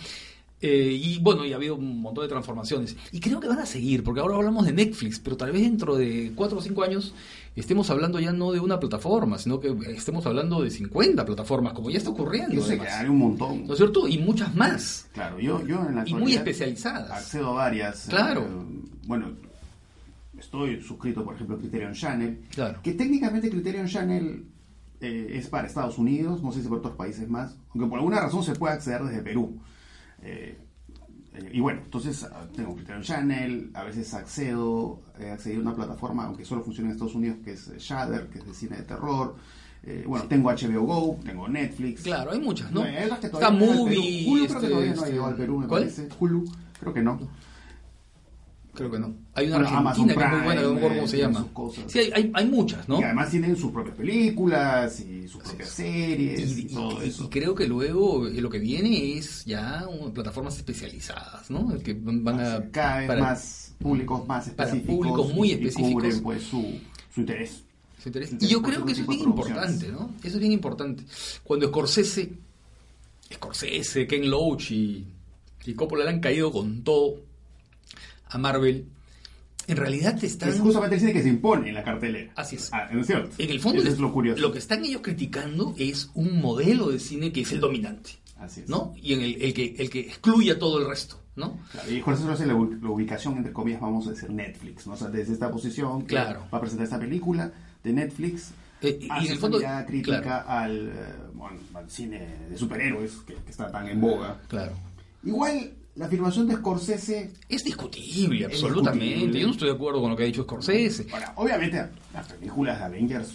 Eh, 0.66 0.98
y 0.98 1.20
bueno, 1.20 1.46
y 1.46 1.52
ha 1.52 1.58
habido 1.58 1.76
un 1.76 2.02
montón 2.02 2.24
de 2.24 2.30
transformaciones. 2.30 2.96
Y 3.12 3.20
creo 3.20 3.42
que 3.42 3.50
van 3.50 3.60
a 3.60 3.66
seguir, 3.66 4.02
porque 4.02 4.22
ahora 4.22 4.36
hablamos 4.36 4.66
de 4.66 4.72
Netflix, 4.72 5.20
pero 5.20 5.36
tal 5.36 5.52
vez 5.52 5.62
dentro 5.62 5.98
de 5.98 6.32
4 6.34 6.58
o 6.58 6.62
5 6.62 6.84
años 6.84 7.14
estemos 7.54 7.90
hablando 7.90 8.18
ya 8.18 8.32
no 8.32 8.54
de 8.54 8.62
una 8.62 8.80
plataforma, 8.80 9.38
sino 9.38 9.60
que 9.60 9.76
estemos 9.90 10.26
hablando 10.26 10.62
de 10.62 10.72
50 10.72 11.26
plataformas, 11.26 11.74
como 11.74 11.90
ya 11.90 11.98
está 11.98 12.12
ocurriendo. 12.12 12.56
Yo 12.56 12.64
sé 12.64 12.80
que 12.80 12.88
hay 12.88 13.10
un 13.10 13.18
montón. 13.18 13.68
¿No 13.68 13.74
es 13.74 13.78
cierto? 13.78 14.08
Y 14.08 14.20
muchas 14.20 14.56
más. 14.56 15.10
Claro, 15.12 15.38
yo, 15.38 15.68
yo 15.68 15.86
en 15.86 15.96
la 15.96 16.04
Y 16.08 16.14
muy 16.14 16.34
especializadas. 16.34 17.12
Accedo 17.12 17.50
a 17.50 17.54
varias. 17.56 18.06
Claro. 18.08 18.44
eh, 18.44 18.82
bueno, 19.06 19.34
estoy 20.44 20.82
suscrito, 20.82 21.24
por 21.24 21.36
ejemplo, 21.36 21.56
a 21.56 21.60
Criterion 21.60 21.94
Channel. 21.94 22.46
Claro. 22.54 22.80
Que 22.82 22.94
técnicamente 22.94 23.50
Criterion 23.50 23.88
Channel 23.88 24.46
eh, 25.02 25.32
es 25.34 25.48
para 25.48 25.68
Estados 25.68 25.98
Unidos, 25.98 26.42
no 26.42 26.52
sé 26.52 26.62
si 26.62 26.68
para 26.68 26.80
otros 26.80 26.96
países 26.96 27.30
más, 27.30 27.58
aunque 27.74 27.88
por 27.88 28.00
alguna 28.00 28.20
razón 28.20 28.44
se 28.44 28.56
puede 28.56 28.74
acceder 28.74 29.04
desde 29.04 29.22
Perú. 29.22 29.60
Eh, 30.22 30.58
eh, 31.36 31.50
y 31.52 31.60
bueno, 31.60 31.82
entonces 31.84 32.24
ah, 32.24 32.46
tengo 32.56 32.76
Criterion 32.76 33.04
Channel, 33.04 33.72
a 33.74 33.84
veces 33.84 34.14
accedo, 34.14 35.02
he 35.20 35.32
accedido 35.32 35.62
a 35.62 35.64
una 35.64 35.76
plataforma, 35.76 36.26
aunque 36.26 36.46
solo 36.46 36.62
funciona 36.62 36.90
en 36.90 36.94
Estados 36.94 37.16
Unidos, 37.16 37.38
que 37.44 37.54
es 37.54 37.68
eh, 37.70 37.80
Shudder, 37.80 38.28
que 38.28 38.40
es 38.40 38.46
de 38.46 38.54
cine 38.54 38.78
de 38.78 38.84
terror. 38.84 39.36
Eh, 39.86 40.06
bueno, 40.08 40.26
tengo 40.28 40.50
HBO 40.50 40.82
Go, 40.84 41.20
tengo 41.26 41.48
Netflix. 41.48 42.04
Claro, 42.04 42.32
hay 42.32 42.40
muchas, 42.40 42.72
¿no? 42.72 42.84
hay 42.84 43.04
otras 43.06 43.20
que 43.20 43.26
Está 43.28 43.40
todavía 43.40 43.66
no 43.66 43.72
al 43.72 43.78
Movie. 43.78 44.26
Hulu 44.30 44.48
creo 44.48 44.62
que 44.62 44.68
todavía 44.68 44.94
no 44.94 45.02
ha 45.02 45.04
este, 45.04 45.12
llegado 45.12 45.28
al 45.28 45.36
Perú, 45.36 45.60
me 45.60 45.68
¿Cuál? 45.68 45.82
parece. 45.82 46.10
Hulu, 46.20 46.46
creo 46.80 46.94
que 46.94 47.02
no. 47.02 47.20
Creo 48.74 48.90
que 48.90 48.98
no. 48.98 49.14
Hay 49.36 49.48
una 49.48 49.58
Bueno, 49.58 49.70
Amazon 49.78 50.10
argentina 50.10 50.16
que 50.16 50.24
es 50.26 50.32
muy 50.32 50.46
buena, 50.46 50.62
no 50.64 50.74
Prime, 50.80 50.96
cómo 50.96 51.08
se 51.08 51.18
llama. 51.18 51.48
cosas. 51.54 51.84
Sí, 51.88 52.00
hay, 52.00 52.12
hay, 52.16 52.32
hay 52.34 52.46
muchas, 52.48 52.90
¿no? 52.90 53.00
Y 53.00 53.04
además 53.04 53.30
tienen 53.30 53.56
sus 53.56 53.72
propias 53.72 53.96
películas 53.96 55.00
y 55.00 55.28
sus 55.28 55.44
propias 55.44 55.70
series 55.70 56.58
y, 56.58 56.62
Y, 56.62 56.66
y- 56.66 56.74
todo 56.74 57.02
eso. 57.04 57.24
y 57.26 57.28
creo 57.30 57.54
que 57.54 57.68
luego 57.68 58.28
eh, 58.28 58.42
lo 58.42 58.50
que 58.50 58.58
viene 58.58 59.16
es 59.18 59.46
ya 59.46 59.88
plataformas 60.14 60.58
especializadas, 60.58 61.52
¿no? 61.52 61.72
El 61.72 61.84
que 61.84 61.94
van 61.94 62.40
a 62.40 62.70
Cada 62.72 62.98
vez 63.00 63.08
para- 63.08 63.22
más 63.22 63.76
públicos 63.80 64.28
más 64.28 64.50
para 64.50 64.70
específicos. 64.70 64.96
públicos 65.08 65.34
muy 65.36 65.52
específicos. 65.52 65.90
Y 65.90 65.94
cubren 65.94 66.24
pues 66.24 66.42
su, 66.44 66.80
su 67.14 67.20
interés. 67.20 67.64
su 68.02 68.10
interés. 68.10 68.32
Interés 68.32 68.50
Y 68.50 68.54
yo 68.54 68.62
creo 68.64 68.84
que 68.86 68.94
eso 68.94 69.02
es 69.02 69.08
bien 69.08 69.22
importante, 69.22 69.88
¿no? 69.90 70.10
Eso 70.24 70.36
es 70.36 70.40
bien 70.40 70.52
importante. 70.52 71.04
Cuando 71.44 71.68
Scorsese, 71.68 72.32
Scorsese, 73.32 74.08
Ken 74.08 74.30
Loach 74.30 74.72
y, 74.72 75.06
y 75.66 75.74
Coppola 75.74 76.04
le 76.06 76.10
han 76.12 76.20
caído 76.20 76.52
con 76.52 76.84
todo 76.84 77.18
a 78.34 78.38
Marvel, 78.38 78.86
en 79.68 79.78
realidad 79.78 80.22
están... 80.24 80.50
Es 80.50 80.60
justamente 80.60 80.96
el 80.96 81.00
cine 81.02 81.14
que 81.14 81.22
se 81.24 81.30
impone 81.30 81.70
en 81.70 81.76
la 81.76 81.84
cartelera. 81.84 82.32
Así 82.36 82.58
es. 82.58 82.70
Ah, 82.74 82.90
¿no 82.92 83.00
es 83.02 83.08
cierto? 83.08 83.30
En 83.38 83.50
el 83.50 83.60
fondo, 83.62 83.82
Eso 83.82 83.92
es 83.92 84.00
lo 84.00 84.12
curioso. 84.12 84.52
que 84.52 84.60
están 84.60 84.84
ellos 84.84 85.02
criticando 85.02 85.74
es 85.78 86.10
un 86.16 86.42
modelo 86.42 86.90
de 86.90 87.00
cine 87.00 87.32
que 87.32 87.42
es 87.42 87.52
el 87.54 87.60
dominante, 87.62 88.12
Así 88.38 88.62
es. 88.62 88.70
¿no? 88.70 88.94
Y 89.02 89.14
en 89.14 89.22
el, 89.22 89.42
el 89.42 89.54
que, 89.54 89.76
el 89.80 89.90
que 89.90 90.02
excluye 90.02 90.52
a 90.52 90.60
todo 90.60 90.80
el 90.80 90.88
resto, 90.88 91.18
¿no? 91.38 91.58
Claro, 91.72 91.90
y 91.92 92.02
Jorge 92.02 92.30
hace 92.30 92.46
la, 92.46 92.56
ubicación, 92.56 93.38
entre 93.38 93.54
comillas, 93.54 93.80
vamos 93.80 94.06
a 94.08 94.12
decir 94.12 94.30
Netflix, 94.30 94.86
¿no? 94.86 94.94
O 94.94 94.98
sea, 94.98 95.08
desde 95.08 95.32
esta 95.34 95.50
posición 95.50 96.02
que 96.02 96.08
Claro. 96.08 96.46
va 96.54 96.58
a 96.58 96.62
presentar 96.62 96.84
esta 96.84 97.00
película 97.00 97.52
de 97.84 97.94
Netflix, 97.94 98.52
Eh, 98.82 99.00
y- 99.02 99.08
en 99.28 99.32
el 99.32 99.38
fondo, 99.38 99.60
crítica 99.88 100.22
claro. 100.22 100.50
al, 100.50 100.88
eh, 100.90 100.94
bueno, 101.34 101.58
al 101.74 101.90
cine 101.90 102.28
de 102.50 102.58
superhéroes 102.58 103.14
que, 103.26 103.34
que 103.36 103.50
está 103.52 103.72
tan 103.72 103.88
en 103.88 104.02
boga. 104.02 104.42
Claro. 104.50 104.74
Igual, 105.24 105.72
la 105.96 106.06
afirmación 106.08 106.48
de 106.48 106.56
Scorsese, 106.56 107.32
Es 107.50 107.64
discutible, 107.64 108.46
Es 108.46 108.54
absolutamente. 108.54 109.06
discutible. 109.06 109.40
Yo 109.40 109.48
no 109.48 109.54
estoy 109.54 109.70
de 109.70 109.76
acuerdo 109.76 110.02
con 110.02 110.12
lo 110.12 110.18
que 110.18 110.24
ha 110.24 110.26
dicho 110.26 110.44
Scorsese. 110.44 111.08
ahora, 111.12 111.34
obviamente 111.36 111.86
las 112.14 112.28
películas 112.28 112.80
de 112.80 112.86
Avengers, 112.86 113.30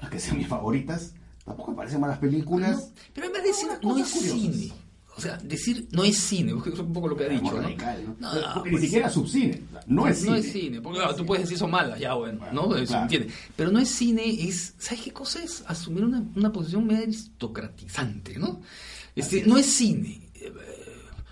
las 0.00 0.10
que 0.10 0.18
sean 0.18 0.38
mis 0.38 0.48
favoritas, 0.48 1.12
tampoco 1.44 1.70
me 1.72 1.76
parecen 1.78 2.00
malas 2.00 2.18
películas. 2.18 2.92
Pero 3.12 3.26
en 3.26 3.32
vez 3.32 3.42
de 3.42 3.48
decir 3.48 3.68
no 3.82 3.96
es 3.98 4.10
curiosas. 4.10 4.40
cine. 4.40 4.72
O 5.16 5.20
sea, 5.20 5.38
decir 5.38 5.88
no 5.92 6.04
es 6.04 6.18
cine, 6.18 6.52
es 6.66 6.78
un 6.78 6.92
poco 6.92 7.08
lo 7.08 7.16
que 7.16 7.24
ha 7.24 7.28
dicho, 7.28 7.44
¿no? 7.54 7.62
Radical, 7.62 8.04
¿no? 8.20 8.34
No, 8.34 8.54
Porque 8.54 8.70
pues, 8.70 8.82
ni 8.82 8.86
siquiera 8.88 9.08
subcine, 9.08 9.62
no 9.86 10.06
es 10.06 10.18
cine. 10.18 10.30
No 10.30 10.36
es 10.36 10.52
cine, 10.52 10.80
porque 10.82 10.98
claro, 10.98 11.14
tú 11.16 11.24
puedes 11.24 11.44
decir 11.44 11.56
son 11.56 11.70
malas, 11.70 11.98
ya 11.98 12.12
bueno, 12.12 12.38
Bueno, 12.38 12.52
¿no? 12.52 12.68
Claro. 12.84 13.02
entiende. 13.04 13.28
Pero 13.56 13.70
no 13.70 13.78
es 13.78 13.88
cine, 13.88 14.24
es, 14.46 14.74
¿sabes 14.78 15.00
qué 15.04 15.12
cosa 15.12 15.42
es? 15.42 15.64
Asumir 15.66 16.04
una, 16.04 16.22
una 16.36 16.52
posición 16.52 16.86
medio 16.86 17.04
aristocratizante, 17.04 18.38
¿no? 18.38 18.60
Este, 19.14 19.42
no 19.46 19.56
es 19.56 19.64
cine. 19.64 20.20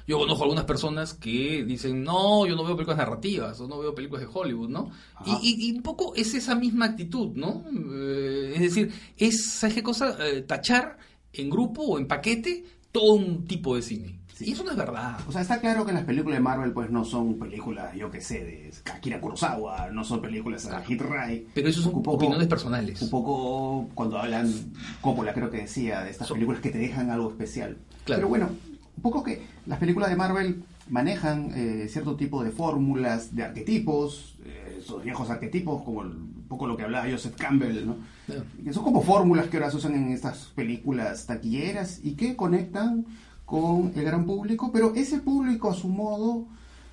Yo 0.06 0.18
conozco 0.18 0.42
algunas 0.44 0.64
personas 0.64 1.14
que 1.14 1.64
dicen, 1.64 2.02
no, 2.02 2.46
yo 2.46 2.54
no 2.56 2.64
veo 2.64 2.76
películas 2.76 2.98
narrativas, 2.98 3.58
o 3.60 3.66
no 3.68 3.78
veo 3.78 3.94
películas 3.94 4.22
de 4.22 4.28
Hollywood, 4.32 4.68
¿no? 4.68 4.90
Y, 5.24 5.30
y- 5.42 5.68
y 5.68 5.72
un 5.76 5.82
poco 5.82 6.14
es 6.14 6.34
esa 6.34 6.54
misma 6.54 6.84
actitud, 6.86 7.30
¿no? 7.34 7.64
Eh, 7.92 8.52
es 8.56 8.60
decir, 8.60 8.92
es, 9.16 9.50
¿sabes 9.52 9.74
qué 9.76 9.82
cosa? 9.82 10.16
Eh, 10.20 10.42
tachar 10.42 10.98
en 11.32 11.48
grupo 11.48 11.82
o 11.82 11.98
en 11.98 12.06
paquete 12.06 12.64
todo 12.92 13.14
un 13.14 13.44
tipo 13.46 13.74
de 13.76 13.82
cine. 13.82 14.20
Y 14.40 14.50
eso 14.52 14.64
no 14.64 14.72
es 14.72 14.76
verdad. 14.76 15.16
O 15.28 15.32
sea, 15.32 15.42
está 15.42 15.60
claro 15.60 15.86
que 15.86 15.92
las 15.92 16.02
películas 16.04 16.38
de 16.38 16.42
Marvel 16.42 16.72
pues 16.72 16.90
no 16.90 17.04
son 17.04 17.38
películas, 17.38 17.94
yo 17.96 18.10
qué 18.10 18.20
sé, 18.20 18.44
de 18.44 18.72
Akira 18.92 19.20
Kurosawa, 19.20 19.90
no 19.92 20.02
son 20.02 20.20
películas 20.20 20.68
de 20.68 20.82
Hit 20.84 21.00
Ray. 21.00 21.46
Pero 21.54 21.68
eso 21.68 21.80
son 21.80 21.94
un 21.94 22.02
poco, 22.02 22.16
opiniones 22.16 22.48
personales. 22.48 23.00
Un 23.00 23.10
poco 23.10 23.88
cuando 23.94 24.18
hablan, 24.18 24.52
Coppola 25.00 25.32
creo 25.32 25.50
que 25.50 25.58
decía, 25.58 26.02
de 26.02 26.10
estas 26.10 26.30
películas 26.30 26.60
que 26.60 26.70
te 26.70 26.78
dejan 26.78 27.10
algo 27.10 27.30
especial. 27.30 27.78
Claro. 28.04 28.18
Pero 28.22 28.28
bueno, 28.28 28.48
un 28.96 29.02
poco 29.02 29.22
que 29.22 29.42
las 29.66 29.78
películas 29.78 30.10
de 30.10 30.16
Marvel 30.16 30.62
manejan 30.88 31.50
eh, 31.54 31.86
cierto 31.90 32.14
tipo 32.16 32.44
de 32.44 32.50
fórmulas, 32.50 33.34
de 33.34 33.42
arquetipos, 33.44 34.36
eh, 34.44 34.78
esos 34.80 35.02
viejos 35.02 35.30
arquetipos, 35.30 35.82
como 35.82 36.02
el- 36.02 36.08
un 36.10 36.44
poco 36.48 36.66
lo 36.66 36.76
que 36.76 36.82
hablaba 36.84 37.10
Joseph 37.10 37.34
Campbell, 37.36 37.86
¿no? 37.86 37.96
Claro. 38.26 38.44
que 38.64 38.72
son 38.72 38.84
como 38.84 39.02
fórmulas 39.02 39.48
que 39.48 39.56
ahora 39.58 39.70
se 39.70 39.76
usan 39.78 39.94
en 39.94 40.08
estas 40.10 40.46
películas 40.54 41.26
taquilleras 41.26 42.00
y 42.02 42.12
que 42.14 42.36
conectan 42.36 43.04
con 43.44 43.92
el 43.94 44.04
gran 44.04 44.24
público, 44.24 44.70
pero 44.72 44.94
ese 44.94 45.18
público 45.18 45.70
a 45.70 45.74
su 45.74 45.88
modo 45.88 46.46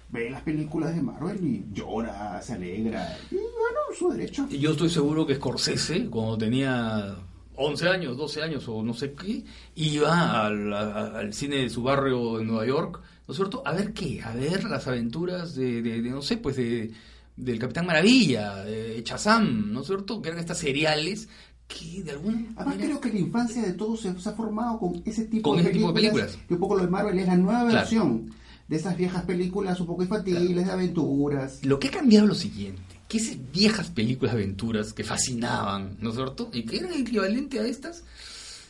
ve 0.09 0.29
las 0.29 0.41
películas 0.41 0.93
de 0.93 1.01
Marvel 1.01 1.37
y 1.45 1.65
llora, 1.73 2.41
se 2.41 2.53
alegra, 2.53 3.17
y 3.31 3.35
bueno, 3.35 3.79
su 3.97 4.09
derecho. 4.09 4.45
Y 4.49 4.57
Yo 4.59 4.71
estoy 4.71 4.89
seguro 4.89 5.25
que 5.25 5.35
Scorsese, 5.35 6.07
cuando 6.09 6.37
tenía 6.37 7.15
11 7.61 7.87
años, 7.89 8.17
12 8.17 8.41
años 8.43 8.67
o 8.67 8.83
no 8.83 8.93
sé 8.93 9.13
qué, 9.13 9.43
iba 9.75 10.45
al, 10.45 10.73
a- 10.73 11.19
al 11.19 11.33
cine 11.33 11.57
de 11.57 11.69
su 11.69 11.83
barrio 11.83 12.39
en 12.39 12.47
Nueva 12.47 12.65
York, 12.65 13.01
¿no 13.27 13.31
es 13.31 13.35
cierto? 13.37 13.61
A 13.65 13.73
ver 13.73 13.93
qué, 13.93 14.21
a 14.23 14.33
ver 14.33 14.63
las 14.65 14.87
aventuras 14.87 15.55
de, 15.55 15.81
de- 15.81 16.01
de, 16.01 16.09
no 16.09 16.21
sé, 16.21 16.37
pues 16.37 16.55
de, 16.57 16.91
del 17.35 17.59
Capitán 17.59 17.85
Maravilla, 17.85 18.57
de 18.63 19.01
Shazam, 19.05 19.71
¿no 19.71 19.81
es 19.81 19.87
cierto? 19.87 20.21
Que 20.21 20.29
eran 20.29 20.39
estas 20.41 20.57
seriales 20.59 21.29
que 21.67 22.03
de 22.03 22.11
alguna 22.11 22.45
Además 22.57 22.75
creo 22.77 22.99
que 22.99 23.13
la 23.13 23.19
infancia 23.19 23.61
de 23.61 23.71
todos 23.73 24.01
se, 24.01 24.19
se 24.19 24.29
ha 24.29 24.33
formado 24.33 24.77
con 24.77 25.01
ese 25.05 25.25
tipo, 25.25 25.49
Con 25.51 25.57
de, 25.57 25.63
ese 25.63 25.71
tipo 25.71 25.87
de 25.87 25.93
películas, 25.93 26.37
que 26.47 26.53
un 26.55 26.59
poco 26.59 26.75
lo 26.75 26.83
de 26.83 26.89
Marvel 26.89 27.17
es 27.17 27.27
la 27.27 27.37
nueva 27.37 27.61
Claro. 27.61 27.73
versión 27.75 28.33
de 28.67 28.75
esas 28.75 28.97
viejas 28.97 29.23
películas 29.23 29.79
un 29.79 29.87
poco 29.87 30.03
infantiles, 30.03 30.65
de 30.65 30.71
aventuras. 30.71 31.63
Lo 31.65 31.79
que 31.79 31.87
ha 31.87 31.91
cambiado 31.91 32.25
es 32.25 32.29
lo 32.29 32.35
siguiente, 32.35 32.81
que 33.11 33.17
esas 33.17 33.35
viejas 33.51 33.89
películas 33.89 34.33
de 34.33 34.41
aventuras 34.41 34.93
que 34.93 35.03
fascinaban, 35.03 35.97
¿no 35.99 36.11
es 36.11 36.15
cierto? 36.15 36.49
Y 36.53 36.63
que 36.63 36.77
eran 36.77 36.93
equivalente 36.93 37.59
a 37.59 37.65
estas, 37.65 38.05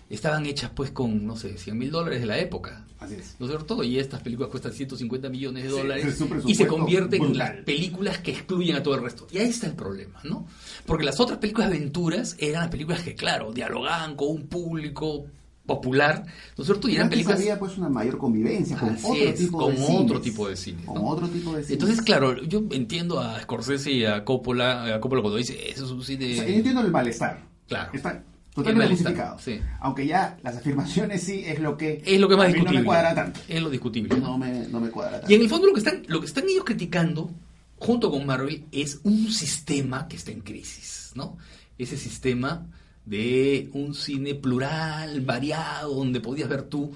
estaban 0.09 0.47
hechas 0.47 0.71
pues 0.73 0.89
con, 0.89 1.27
no 1.27 1.35
sé, 1.35 1.59
100 1.59 1.77
mil 1.77 1.91
dólares 1.91 2.21
de 2.21 2.25
la 2.25 2.39
época. 2.39 2.87
Así 2.99 3.13
es. 3.13 3.35
¿No 3.37 3.45
es 3.45 3.51
cierto? 3.51 3.83
Y 3.83 3.99
estas 3.99 4.23
películas 4.23 4.49
cuestan 4.49 4.73
150 4.73 5.29
millones 5.29 5.65
de 5.65 5.69
dólares 5.69 6.23
y 6.47 6.55
se 6.55 6.65
convierten 6.65 7.21
en 7.23 7.37
las 7.37 7.51
películas 7.57 8.17
que 8.17 8.31
excluyen 8.31 8.77
a 8.77 8.81
todo 8.81 8.95
el 8.95 9.03
resto. 9.03 9.27
Y 9.31 9.37
ahí 9.37 9.49
está 9.49 9.67
el 9.67 9.75
problema, 9.75 10.19
¿no? 10.23 10.47
Porque 10.87 11.05
las 11.05 11.19
otras 11.19 11.37
películas 11.37 11.69
de 11.69 11.75
aventuras 11.75 12.35
eran 12.39 12.61
las 12.61 12.71
películas 12.71 13.03
que, 13.03 13.13
claro, 13.13 13.53
dialogaban 13.53 14.15
con 14.15 14.29
un 14.29 14.47
público 14.47 15.27
popular, 15.65 16.25
¿no 16.57 16.61
es 16.63 16.65
cierto? 16.65 16.89
Y 16.89 16.95
eran 16.95 17.09
películas... 17.09 17.39
había 17.39 17.59
pues 17.59 17.77
una 17.77 17.89
mayor 17.89 18.17
convivencia 18.17 18.77
con 18.77 18.89
Así 18.89 19.05
otro 19.05 19.23
es, 19.23 19.35
tipo 19.35 19.57
con 19.57 19.75
de 19.75 19.97
otro 19.97 20.21
tipo 20.21 20.49
de 20.49 20.55
cine. 20.55 20.83
Con 20.85 20.95
¿no? 20.95 21.07
otro 21.07 21.27
tipo 21.27 21.55
de 21.55 21.63
cine. 21.63 21.73
Entonces, 21.73 22.01
claro, 22.01 22.41
yo 22.43 22.63
entiendo 22.71 23.19
a 23.19 23.39
Scorsese 23.41 23.91
y 23.91 24.05
a 24.05 24.25
Coppola, 24.25 24.95
a 24.95 24.99
Coppola 24.99 25.21
cuando 25.21 25.37
dice, 25.37 25.69
eso 25.69 25.85
es 25.85 25.91
un 25.91 26.03
cine... 26.03 26.33
O 26.33 26.35
sea, 26.35 26.47
yo 26.47 26.55
entiendo 26.55 26.81
el 26.81 26.91
malestar. 26.91 27.41
Claro. 27.67 27.91
Está 27.93 28.23
totalmente 28.53 28.95
justificado. 28.95 29.39
sí. 29.39 29.61
Aunque 29.79 30.05
ya 30.05 30.37
las 30.43 30.57
afirmaciones 30.57 31.23
sí 31.23 31.43
es 31.45 31.59
lo 31.59 31.77
que. 31.77 32.01
Es 32.05 32.19
lo 32.19 32.27
que 32.27 32.35
más 32.35 32.45
a 32.45 32.47
mí 32.49 32.53
discutible. 32.55 32.79
No 32.79 32.83
me 32.83 32.85
cuadra 32.85 33.15
tanto. 33.15 33.39
Es 33.47 33.61
lo 33.61 33.69
discutible. 33.69 34.19
¿no? 34.19 34.27
No 34.27 34.37
me, 34.37 34.67
no 34.67 34.81
me 34.81 34.89
cuadra 34.89 35.19
tanto. 35.19 35.31
Y 35.31 35.35
en 35.35 35.41
el 35.41 35.49
fondo 35.49 35.67
lo 35.67 35.73
que 35.73 35.79
están, 35.79 36.03
lo 36.07 36.19
que 36.19 36.25
están 36.25 36.43
ellos 36.49 36.65
criticando, 36.65 37.31
junto 37.77 38.11
con 38.11 38.25
Marvel, 38.25 38.65
es 38.71 38.99
un 39.03 39.31
sistema 39.31 40.07
que 40.07 40.17
está 40.17 40.31
en 40.31 40.41
crisis, 40.41 41.11
¿no? 41.15 41.37
Ese 41.77 41.95
sistema 41.95 42.67
de 43.05 43.69
un 43.73 43.93
cine 43.93 44.35
plural, 44.35 45.21
variado, 45.21 45.95
donde 45.95 46.19
podías 46.19 46.49
ver 46.49 46.63
tú 46.63 46.91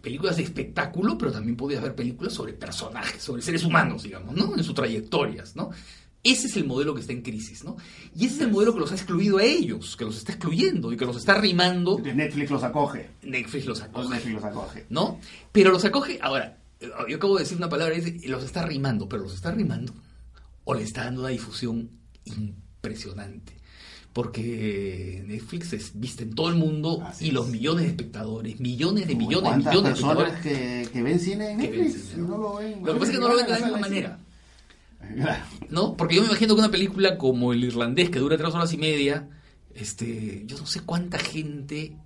películas 0.00 0.36
de 0.36 0.44
espectáculo, 0.44 1.18
pero 1.18 1.32
también 1.32 1.56
podías 1.56 1.82
ver 1.82 1.94
películas 1.94 2.32
sobre 2.32 2.52
personajes, 2.52 3.22
sobre 3.22 3.42
seres 3.42 3.64
humanos, 3.64 4.04
digamos, 4.04 4.34
¿no? 4.34 4.56
En 4.56 4.64
sus 4.64 4.74
trayectorias, 4.74 5.56
¿no? 5.56 5.70
Ese 6.22 6.46
es 6.46 6.56
el 6.56 6.66
modelo 6.66 6.94
que 6.94 7.00
está 7.00 7.12
en 7.12 7.22
crisis, 7.22 7.64
¿no? 7.64 7.76
Y 8.14 8.26
ese 8.26 8.36
es 8.36 8.40
el 8.42 8.50
modelo 8.50 8.74
que 8.74 8.80
los 8.80 8.92
ha 8.92 8.94
excluido 8.94 9.38
a 9.38 9.44
ellos, 9.44 9.96
que 9.96 10.04
los 10.04 10.16
está 10.16 10.32
excluyendo 10.32 10.92
y 10.92 10.96
que 10.96 11.06
los 11.06 11.16
está 11.16 11.34
rimando. 11.34 11.92
Entonces, 11.92 12.16
Netflix 12.16 12.50
los 12.50 12.62
acoge. 12.62 13.10
Netflix 13.22 13.66
los 13.66 13.80
acoge. 13.80 14.08
Netflix 14.08 14.34
los 14.34 14.44
acoge. 14.44 14.86
¿no? 14.90 15.20
Pero 15.52 15.70
los 15.70 15.84
acoge, 15.84 16.18
ahora, 16.20 16.58
yo 17.08 17.16
acabo 17.16 17.36
de 17.36 17.44
decir 17.44 17.56
una 17.56 17.68
palabra, 17.68 17.96
y 17.96 18.28
los 18.28 18.44
está 18.44 18.64
rimando, 18.64 19.08
pero 19.08 19.22
los 19.22 19.34
está 19.34 19.52
rimando 19.52 19.92
o 20.64 20.74
le 20.74 20.82
está 20.82 21.04
dando 21.04 21.20
una 21.22 21.30
difusión 21.30 21.88
impresionante. 22.24 23.56
Porque 24.12 25.22
Netflix 25.26 25.72
es 25.74 25.92
vista 26.00 26.22
en 26.24 26.34
todo 26.34 26.48
el 26.48 26.56
mundo 26.56 27.00
Así 27.04 27.28
y 27.28 27.30
los 27.30 27.48
millones 27.48 27.84
de 27.84 27.90
espectadores, 27.90 28.58
millones 28.58 29.06
de 29.06 29.14
millones 29.14 29.44
de 29.56 29.62
¿Cuántas 29.62 29.74
millones 29.74 29.98
de 30.00 30.02
personas 30.06 30.40
que, 30.42 30.88
que 30.92 31.02
ven 31.02 31.20
cine 31.20 31.50
en 31.52 31.58
que 31.60 31.68
ven 31.70 31.80
Netflix? 31.82 32.04
cine, 32.10 32.22
y 32.24 32.26
no 32.26 32.38
lo 32.38 32.56
ven. 32.56 32.80
Lo 32.84 32.94
que 32.94 32.98
pasa 33.00 33.12
es 33.12 33.18
que 33.18 33.22
no 33.22 33.28
lo 33.28 33.36
ven 33.36 33.46
de 33.46 33.52
la 33.52 33.58
misma 33.60 33.78
manera. 33.78 34.18
Claro. 35.14 35.44
¿no? 35.70 35.94
Porque 35.96 36.16
yo 36.16 36.22
me 36.22 36.28
imagino 36.28 36.54
que 36.54 36.60
una 36.60 36.70
película 36.70 37.16
como 37.18 37.52
El 37.52 37.62
Irlandés, 37.64 38.10
que 38.10 38.18
dura 38.18 38.36
tres 38.36 38.52
horas 38.54 38.72
y 38.72 38.78
media, 38.78 39.28
este, 39.74 40.42
yo 40.46 40.58
no 40.58 40.66
sé 40.66 40.80
cuánta 40.80 41.18
gente 41.18 41.96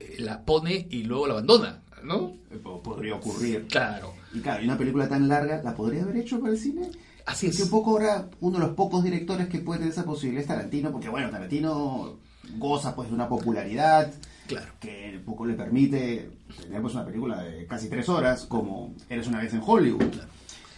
eh, 0.00 0.16
la 0.20 0.44
pone 0.44 0.86
y 0.90 1.02
luego 1.02 1.26
la 1.26 1.34
abandona, 1.34 1.82
¿no? 2.02 2.32
Po- 2.62 2.82
Podría 2.82 3.16
ocurrir. 3.16 3.66
Claro. 3.68 4.14
Y 4.32 4.40
claro, 4.40 4.62
y 4.62 4.64
una 4.64 4.78
película 4.78 5.08
tan 5.08 5.28
larga, 5.28 5.60
¿la 5.62 5.74
podría 5.74 6.02
haber 6.04 6.16
hecho 6.16 6.40
para 6.40 6.52
el 6.52 6.58
cine? 6.58 6.88
Así 7.28 7.46
Que 7.46 7.52
es. 7.56 7.60
un 7.60 7.70
poco 7.70 7.90
ahora 7.92 8.28
uno 8.40 8.58
de 8.58 8.66
los 8.66 8.74
pocos 8.74 9.04
directores 9.04 9.48
que 9.48 9.58
puede 9.60 9.80
tener 9.80 9.92
esa 9.92 10.04
posibilidad 10.04 10.42
es 10.42 10.48
Tarantino, 10.48 10.90
porque 10.90 11.08
bueno, 11.08 11.30
Tarantino 11.30 12.14
goza 12.58 12.94
pues 12.96 13.08
de 13.08 13.14
una 13.14 13.28
popularidad 13.28 14.10
Claro. 14.46 14.72
que 14.80 15.14
un 15.18 15.24
poco 15.24 15.44
le 15.44 15.52
permite 15.54 16.30
tener 16.62 16.80
pues 16.80 16.94
una 16.94 17.04
película 17.04 17.42
de 17.42 17.66
casi 17.66 17.88
tres 17.90 18.08
horas 18.08 18.46
como 18.46 18.94
Eres 19.10 19.26
una 19.28 19.40
vez 19.42 19.52
en 19.52 19.60
Hollywood. 19.64 20.04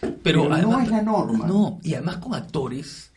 Pero, 0.01 0.13
Pero 0.23 0.49
no 0.49 0.79
es 0.81 0.89
la 0.89 1.01
norma. 1.01 1.47
No, 1.47 1.79
y 1.83 1.93
además 1.93 2.17
con 2.17 2.33
actores, 2.33 3.11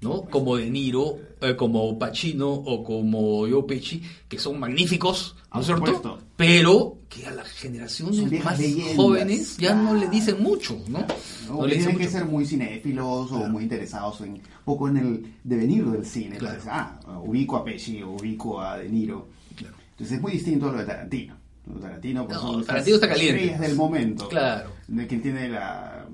¿no? 0.00 0.22
Como 0.22 0.56
De 0.56 0.68
Niro, 0.70 1.18
eh, 1.40 1.54
como 1.54 1.96
Pacino 1.98 2.48
o 2.50 2.82
como 2.82 3.40
Joe 3.48 3.62
Pesci, 3.68 4.02
que 4.28 4.38
son 4.38 4.58
magníficos, 4.58 5.36
¿no 5.54 5.60
es 5.60 5.66
cierto? 5.66 5.86
supuesto. 5.86 6.18
Pero 6.36 6.96
que 7.10 7.26
a 7.26 7.32
las 7.32 7.48
generaciones 7.48 8.44
más 8.44 8.58
leyendas, 8.58 8.94
jóvenes 8.96 9.56
ya 9.58 9.74
no 9.74 9.94
le 9.94 10.08
dicen 10.08 10.40
mucho, 10.42 10.80
¿no? 10.88 11.00
No, 11.48 11.54
No 11.54 11.66
le 11.66 11.74
dicen 11.74 11.90
tienen 11.90 11.98
que 11.98 12.04
mucho. 12.04 12.18
ser 12.18 12.24
muy 12.24 12.46
cinéfilos 12.46 13.32
o 13.32 13.48
muy 13.48 13.64
interesados 13.64 14.20
en 14.20 14.30
un 14.34 14.40
poco 14.64 14.88
en 14.88 14.96
el 14.96 15.34
devenir 15.42 15.84
del 15.86 16.06
cine. 16.06 16.36
Claro. 16.38 16.54
Entonces, 16.54 16.72
ah, 16.72 17.00
ubico 17.24 17.56
a 17.56 17.64
Pesci, 17.64 18.02
ubico 18.04 18.60
a 18.60 18.78
De 18.78 18.88
Niro. 18.88 19.26
Claro. 19.56 19.74
Entonces 19.90 20.16
es 20.16 20.22
muy 20.22 20.32
distinto 20.32 20.68
a 20.68 20.72
lo 20.72 20.78
de 20.78 20.84
Tarantino. 20.84 21.36
Lo 21.66 21.74
de 21.74 21.80
Tarantino, 21.80 22.26
pues, 22.26 22.38
No, 22.42 22.62
Tarantino 22.62 22.94
está 22.94 23.08
caliente. 23.08 23.58
del 23.58 23.74
momento. 23.76 24.28
Claro. 24.28 24.70
De 24.86 25.06
quien 25.08 25.20
tiene 25.20 25.48
la 25.48 26.06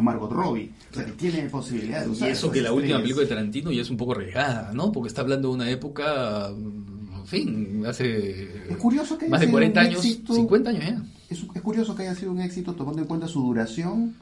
Margot 0.00 0.32
Robbie. 0.32 0.70
O 0.90 0.94
sea, 0.94 1.04
que 1.04 1.12
tiene 1.12 1.48
posibilidad 1.50 2.04
de 2.06 2.16
Y 2.26 2.30
eso 2.30 2.50
que 2.50 2.62
la 2.62 2.72
última 2.72 2.98
película 2.98 3.24
de 3.24 3.28
Tarantino 3.28 3.70
ya 3.72 3.82
es 3.82 3.90
un 3.90 3.96
poco 3.98 4.12
arriesgada, 4.12 4.72
¿no? 4.72 4.90
Porque 4.90 5.08
está 5.08 5.20
hablando 5.20 5.48
de 5.48 5.54
una 5.54 5.70
época, 5.70 6.50
mm, 6.56 6.99
en 7.20 7.26
fin, 7.26 7.82
hace 7.86 8.42
Es 8.70 8.76
curioso 8.76 9.16
que 9.18 9.24
haya 9.26 9.30
más 9.30 9.40
de 9.40 9.46
sido 9.46 9.52
40 9.54 9.80
un 9.80 9.86
años, 9.86 10.04
éxito. 10.04 10.34
50 10.34 10.70
años 10.70 10.84
ya. 10.84 11.02
Es, 11.28 11.38
es 11.54 11.62
curioso 11.62 11.94
que 11.94 12.02
haya 12.02 12.14
sido 12.14 12.32
un 12.32 12.40
éxito 12.40 12.74
tomando 12.74 13.02
en 13.02 13.08
cuenta 13.08 13.26
su 13.28 13.40
duración 13.40 14.14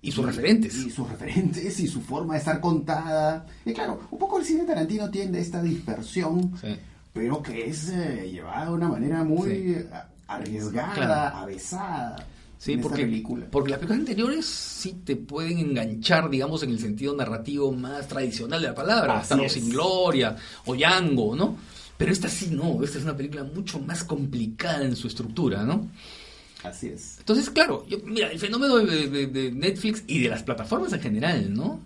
Y 0.00 0.10
sus 0.10 0.24
referentes. 0.26 0.74
Y 0.76 0.90
sus 0.90 1.08
referentes 1.08 1.78
y 1.78 1.86
su 1.86 2.00
forma 2.00 2.34
de 2.34 2.40
estar 2.40 2.60
contada. 2.60 3.46
Y 3.64 3.72
claro, 3.72 4.00
un 4.10 4.18
poco 4.18 4.38
el 4.38 4.44
cine 4.44 4.64
Tarantino 4.64 5.08
tiende 5.10 5.38
a 5.38 5.42
esta 5.42 5.62
dispersión, 5.62 6.52
Sí. 6.60 6.76
pero 7.12 7.40
que 7.42 7.66
es 7.70 7.88
eh, 7.90 8.28
llevada 8.32 8.66
de 8.66 8.72
una 8.72 8.88
manera 8.88 9.22
muy 9.22 9.48
Sí. 9.50 9.76
arriesgada, 10.26 10.94
Claro. 10.94 11.36
avesada. 11.38 12.26
Sí, 12.58 12.76
porque, 12.76 13.02
película. 13.02 13.46
porque 13.50 13.70
las 13.70 13.78
películas 13.80 14.00
anteriores 14.00 14.46
sí 14.46 14.94
te 15.04 15.16
pueden 15.16 15.58
enganchar, 15.58 16.30
digamos, 16.30 16.62
en 16.62 16.70
el 16.70 16.78
sentido 16.78 17.12
narrativo 17.14 17.72
más 17.72 18.06
tradicional 18.06 18.60
de 18.62 18.68
la 18.68 18.74
palabra, 18.74 19.18
Así 19.18 19.34
es. 19.42 19.52
sin 19.54 19.68
Gloria 19.70 20.36
o 20.66 20.74
Django, 20.76 21.34
¿no? 21.34 21.56
Pero 22.02 22.12
esta 22.12 22.28
sí 22.28 22.48
no, 22.50 22.82
esta 22.82 22.98
es 22.98 23.04
una 23.04 23.16
película 23.16 23.44
mucho 23.44 23.78
más 23.80 24.02
complicada 24.04 24.84
en 24.84 24.96
su 24.96 25.06
estructura, 25.06 25.62
¿no? 25.64 25.88
Así 26.64 26.88
es. 26.88 27.16
Entonces, 27.18 27.48
claro, 27.50 27.84
yo- 27.88 27.98
mira, 28.04 28.30
el 28.30 28.38
fenómeno 28.38 28.76
de, 28.78 29.08
de- 29.08 29.26
de 29.26 29.50
Netflix 29.52 30.04
y 30.06 30.20
de 30.20 30.28
las 30.28 30.42
plataformas 30.42 30.92
en 30.92 31.00
general, 31.00 31.52
¿no? 31.54 31.80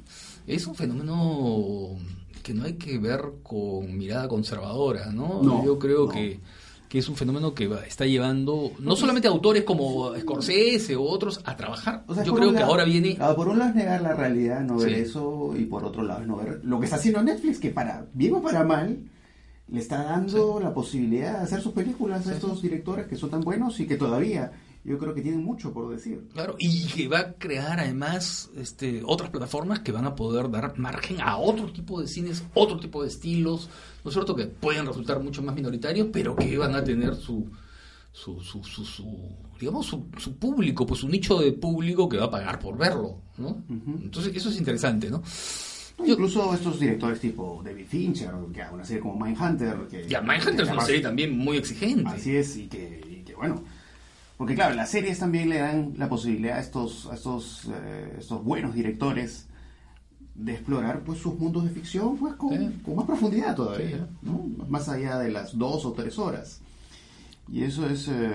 Es 0.47 0.67
un 0.67 0.75
fenómeno 0.75 1.97
que 2.43 2.55
no 2.55 2.65
hay 2.65 2.75
que 2.75 2.99
ver 2.99 3.21
con 3.43 3.97
mirada 3.97 4.29
conservadora, 4.29 5.11
¿no? 5.13 5.43
No, 5.43 5.65
yo 5.65 5.79
creo 5.79 6.07
no. 6.07 6.13
que, 6.13 6.39
que 6.89 6.99
es 6.99 7.09
un 7.09 7.17
fenómeno 7.17 7.53
que 7.55 7.67
va- 7.67 7.85
está 7.85 8.07
llevando 8.07 8.71
no 8.79 8.95
solamente 8.97 9.27
a 9.29 9.33
autores 9.33 9.65
como 9.65 10.15
Scorsese 10.17 10.95
o 10.95 11.03
otros 11.03 11.41
a 11.45 11.57
trabajar, 11.57 12.05
O 12.07 12.15
sea, 12.15 12.23
yo 12.23 12.35
creo 12.35 12.53
que 12.55 12.63
ahora 12.63 12.85
viene... 12.85 13.17
claro, 13.17 13.35
por 13.35 13.49
un 13.49 13.59
lado 13.59 13.71
es 13.71 13.77
negar 13.77 14.01
la 14.03 14.15
realidad, 14.15 14.61
no 14.61 14.77
ver 14.77 14.95
Sí. 14.95 15.01
eso, 15.01 15.53
y 15.59 15.65
por 15.65 15.85
otro 15.85 16.03
lado 16.05 16.21
es 16.23 16.29
no 16.29 16.37
ver 16.37 16.61
lo 16.65 16.79
que 16.79 16.85
está 16.85 16.97
haciendo 16.97 17.23
Netflix, 17.23 17.59
que 17.59 17.71
para 17.71 18.07
bien 18.13 18.35
o 18.35 18.43
para 18.43 18.63
mal, 18.63 18.99
le 19.69 19.81
está 19.81 20.03
dando 20.05 20.61
la 20.61 20.73
posibilidad 20.73 21.39
de 21.39 21.45
hacer 21.45 21.61
sus 21.61 21.73
películas 21.73 22.27
a 22.27 22.35
estos 22.35 22.63
directores 22.63 23.07
que 23.07 23.17
son 23.17 23.31
tan 23.31 23.41
buenos 23.41 23.79
y 23.81 23.87
que 23.87 23.97
todavía 23.97 24.53
yo 24.85 24.97
creo 24.99 25.13
que 25.13 25.21
tienen 25.23 25.43
mucho 25.43 25.73
por 25.73 25.93
decir. 25.93 26.29
Claro, 26.33 26.55
y 26.61 26.87
que 26.87 27.09
va 27.09 27.19
a 27.19 27.33
crear 27.33 27.81
además 27.81 28.51
este, 28.57 29.03
otras 29.05 29.31
plataformas 29.31 29.81
que 29.81 29.91
van 29.91 30.05
a 30.07 30.15
poder 30.15 30.49
dar 30.51 30.79
margen 30.79 31.21
a 31.21 31.37
otro 31.39 31.73
tipo 31.73 32.01
de 32.01 32.07
cines, 32.07 32.45
otro 32.55 32.79
tipo 32.79 33.03
de 33.03 33.09
estilos, 33.09 33.69
¿no 34.05 34.11
es 34.11 34.15
cierto? 34.15 34.37
Que 34.37 34.47
pueden 34.47 34.87
resultar 34.87 35.21
mucho 35.21 35.43
más 35.43 35.57
minoritarios, 35.57 36.09
pero 36.13 36.37
que 36.37 36.57
van 36.57 36.77
a 36.77 36.85
tener 36.85 37.17
su, 37.17 37.51
su, 38.13 38.39
su, 38.41 38.63
su, 38.63 38.85
su- 38.85 39.35
digamos, 39.59 39.87
su, 39.87 40.07
su 40.19 40.37
público, 40.37 40.87
pues 40.87 41.01
su 41.01 41.09
nicho 41.09 41.41
de 41.41 41.51
público 41.53 42.09
que 42.09 42.19
va 42.19 42.27
a 42.27 42.31
pagar 42.31 42.61
por 42.61 42.79
verlo, 42.79 43.23
¿no? 43.39 43.65
Entonces, 43.69 44.37
eso 44.37 44.51
es 44.51 44.57
interesante, 44.59 45.11
¿no? 45.11 45.21
Incluso 46.05 46.53
estos 46.55 46.79
directores 46.79 47.21
tipo 47.21 47.63
David 47.65 47.87
Fincher, 47.89 48.31
que 48.53 48.63
una 48.73 48.85
serie 48.85 49.01
como 49.03 49.25
Mindhunter. 49.25 49.77
Que, 49.91 50.07
Ya, 50.07 50.21
Mindhunter 50.21 50.67
es 50.67 50.71
una 50.71 50.83
serie 50.83 51.01
también 51.01 51.37
muy 51.37 51.57
exigente. 51.57 52.09
Así 52.11 52.37
es, 52.37 52.57
y 52.57 52.67
que, 52.69 53.01
y 53.09 53.25
que 53.25 53.35
bueno. 53.35 53.63
Porque 54.37 54.55
claro, 54.55 54.75
las 54.75 54.91
series 54.91 55.19
también 55.19 55.49
le 55.49 55.59
dan 55.59 55.95
la 55.97 56.09
posibilidad 56.11 56.59
a 56.59 56.61
estos, 56.61 57.07
a 57.07 57.15
estos, 57.15 57.65
eh, 57.73 58.17
estos 58.19 58.45
buenos 58.45 58.75
directores 58.75 59.47
de 60.35 60.53
explorar 60.53 61.01
pues 61.03 61.19
sus 61.21 61.39
mundos 61.39 61.65
de 61.65 61.71
ficción 61.71 62.19
pues 62.19 62.35
con, 62.35 62.51
Sí. 62.51 62.81
con 62.85 62.97
más 62.97 63.07
profundidad 63.07 63.57
todavía, 63.57 63.97
Sí. 63.97 64.03
¿no? 64.21 64.45
más 64.69 64.91
allá 64.91 65.19
de 65.19 65.31
las 65.31 65.57
dos 65.57 65.87
o 65.87 65.93
tres 65.95 66.19
horas. 66.19 66.61
Y 67.51 67.63
eso 67.63 67.89
es 67.89 68.09
eh, 68.09 68.31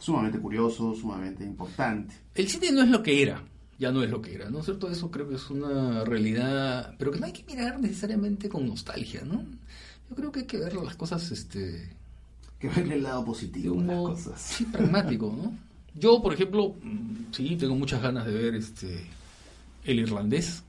sumamente 0.00 0.40
curioso, 0.40 0.92
sumamente 0.96 1.44
importante. 1.44 2.12
El 2.34 2.48
cine 2.48 2.72
no 2.72 2.82
es 2.82 2.88
lo 2.88 3.00
que 3.00 3.22
era, 3.22 3.40
ya 3.80 3.90
no 3.90 4.02
es 4.02 4.10
lo 4.10 4.20
que 4.20 4.34
era, 4.34 4.50
¿no 4.50 4.58
es 4.60 4.66
cierto? 4.66 4.90
Eso 4.90 5.10
creo 5.10 5.26
que 5.26 5.36
es 5.36 5.48
una 5.48 6.04
realidad, 6.04 6.94
pero 6.98 7.10
que 7.10 7.18
no 7.18 7.24
hay 7.26 7.32
que 7.32 7.44
mirar 7.44 7.80
necesariamente 7.80 8.48
con 8.50 8.66
nostalgia, 8.66 9.22
¿no? 9.24 9.42
Yo 10.10 10.14
creo 10.16 10.30
que 10.30 10.40
hay 10.40 10.46
que 10.46 10.58
ver 10.58 10.74
las 10.74 10.96
cosas, 10.96 11.30
este, 11.30 11.88
Que 12.58 12.68
verle 12.68 12.96
el 12.96 13.02
lado 13.02 13.20
de 13.20 13.26
positivo 13.26 13.80
a 13.80 13.84
las 13.84 13.96
cosas. 13.96 14.40
sí, 14.40 14.64
pragmático, 14.66 15.34
¿no? 15.34 15.54
Yo, 15.98 16.22
por 16.22 16.34
ejemplo, 16.34 16.76
mm, 16.82 17.32
sí, 17.32 17.56
tengo 17.56 17.74
muchas 17.74 18.02
ganas 18.02 18.26
de 18.26 18.32
ver 18.32 18.54
este 18.54 19.06
El 19.84 19.98
Irlandés. 19.98 20.62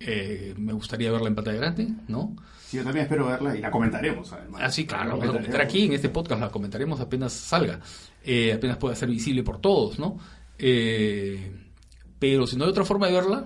Eh, 0.00 0.54
me 0.58 0.72
gustaría 0.72 1.12
verla 1.12 1.28
en 1.28 1.34
pantalla 1.36 1.58
grande, 1.58 1.88
¿no? 2.08 2.34
Sí, 2.66 2.76
yo 2.78 2.82
también 2.84 3.04
espero 3.04 3.26
verla 3.26 3.56
y 3.56 3.60
la 3.60 3.70
comentaremos 3.70 4.32
además. 4.32 4.60
Ah, 4.64 4.70
sí, 4.70 4.84
claro, 4.84 5.04
La 5.04 5.14
vamos 5.14 5.28
a 5.28 5.32
comentar 5.38 5.60
aquí 5.60 5.84
en 5.84 5.92
este 5.92 6.08
podcast, 6.08 6.40
la 6.40 6.50
comentaremos 6.50 7.00
apenas 7.00 7.32
salga, 7.32 7.80
eh, 8.24 8.52
apenas 8.52 8.76
pueda 8.76 8.96
ser 8.96 9.08
visible 9.08 9.42
por 9.44 9.60
todos, 9.60 9.98
¿no? 9.98 10.18
Eh, 10.58 11.63
pero 12.32 12.46
si 12.46 12.56
no 12.56 12.64
hay 12.64 12.70
otra 12.70 12.84
forma 12.84 13.06
de 13.08 13.12
verla, 13.12 13.44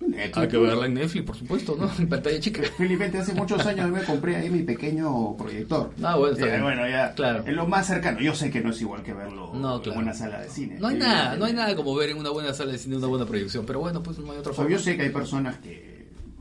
Netflix. 0.00 0.36
hay 0.36 0.48
que 0.48 0.58
verla 0.58 0.86
en 0.86 0.94
Netflix, 0.94 1.24
por 1.26 1.36
supuesto, 1.36 1.76
¿no? 1.78 1.90
En 1.98 2.08
pantalla 2.08 2.38
chica. 2.38 2.62
Felizmente 2.76 3.18
hace 3.18 3.32
muchos 3.34 3.64
años 3.66 3.90
me 3.90 4.02
compré 4.02 4.36
ahí 4.36 4.48
mi 4.50 4.62
pequeño 4.62 5.36
proyector. 5.36 5.90
Ah, 6.02 6.16
bueno, 6.16 6.34
está 6.34 6.46
Eh, 6.46 6.50
bien. 6.50 6.62
bueno, 6.62 6.88
ya 6.88 7.14
Claro. 7.14 7.44
es 7.46 7.52
lo 7.54 7.66
más 7.66 7.86
cercano. 7.86 8.20
Yo 8.20 8.34
sé 8.34 8.50
que 8.50 8.60
no 8.60 8.70
es 8.70 8.80
igual 8.80 9.02
que 9.02 9.12
verlo 9.12 9.52
No, 9.54 9.80
claro. 9.82 9.98
en 10.00 10.04
una 10.06 10.14
sala 10.14 10.40
de 10.40 10.48
cine. 10.48 10.76
No 10.78 10.88
hay 10.88 10.96
nada, 10.96 11.36
no 11.36 11.44
hay 11.46 11.52
nada 11.52 11.74
como 11.74 11.94
ver 11.94 12.10
en 12.10 12.18
una 12.18 12.30
buena 12.30 12.52
sala 12.54 12.72
de 12.72 12.78
cine 12.78 12.96
una 12.96 13.06
buena 13.06 13.26
proyección, 13.26 13.64
pero 13.66 13.80
bueno, 13.80 14.02
pues 14.02 14.18
no 14.18 14.30
hay 14.32 14.38
otra 14.38 14.52
forma. 14.52 14.70
yo 14.70 14.78
sé 14.78 14.96
que 14.96 15.02
hay 15.04 15.10
personas 15.10 15.56
que... 15.58 15.97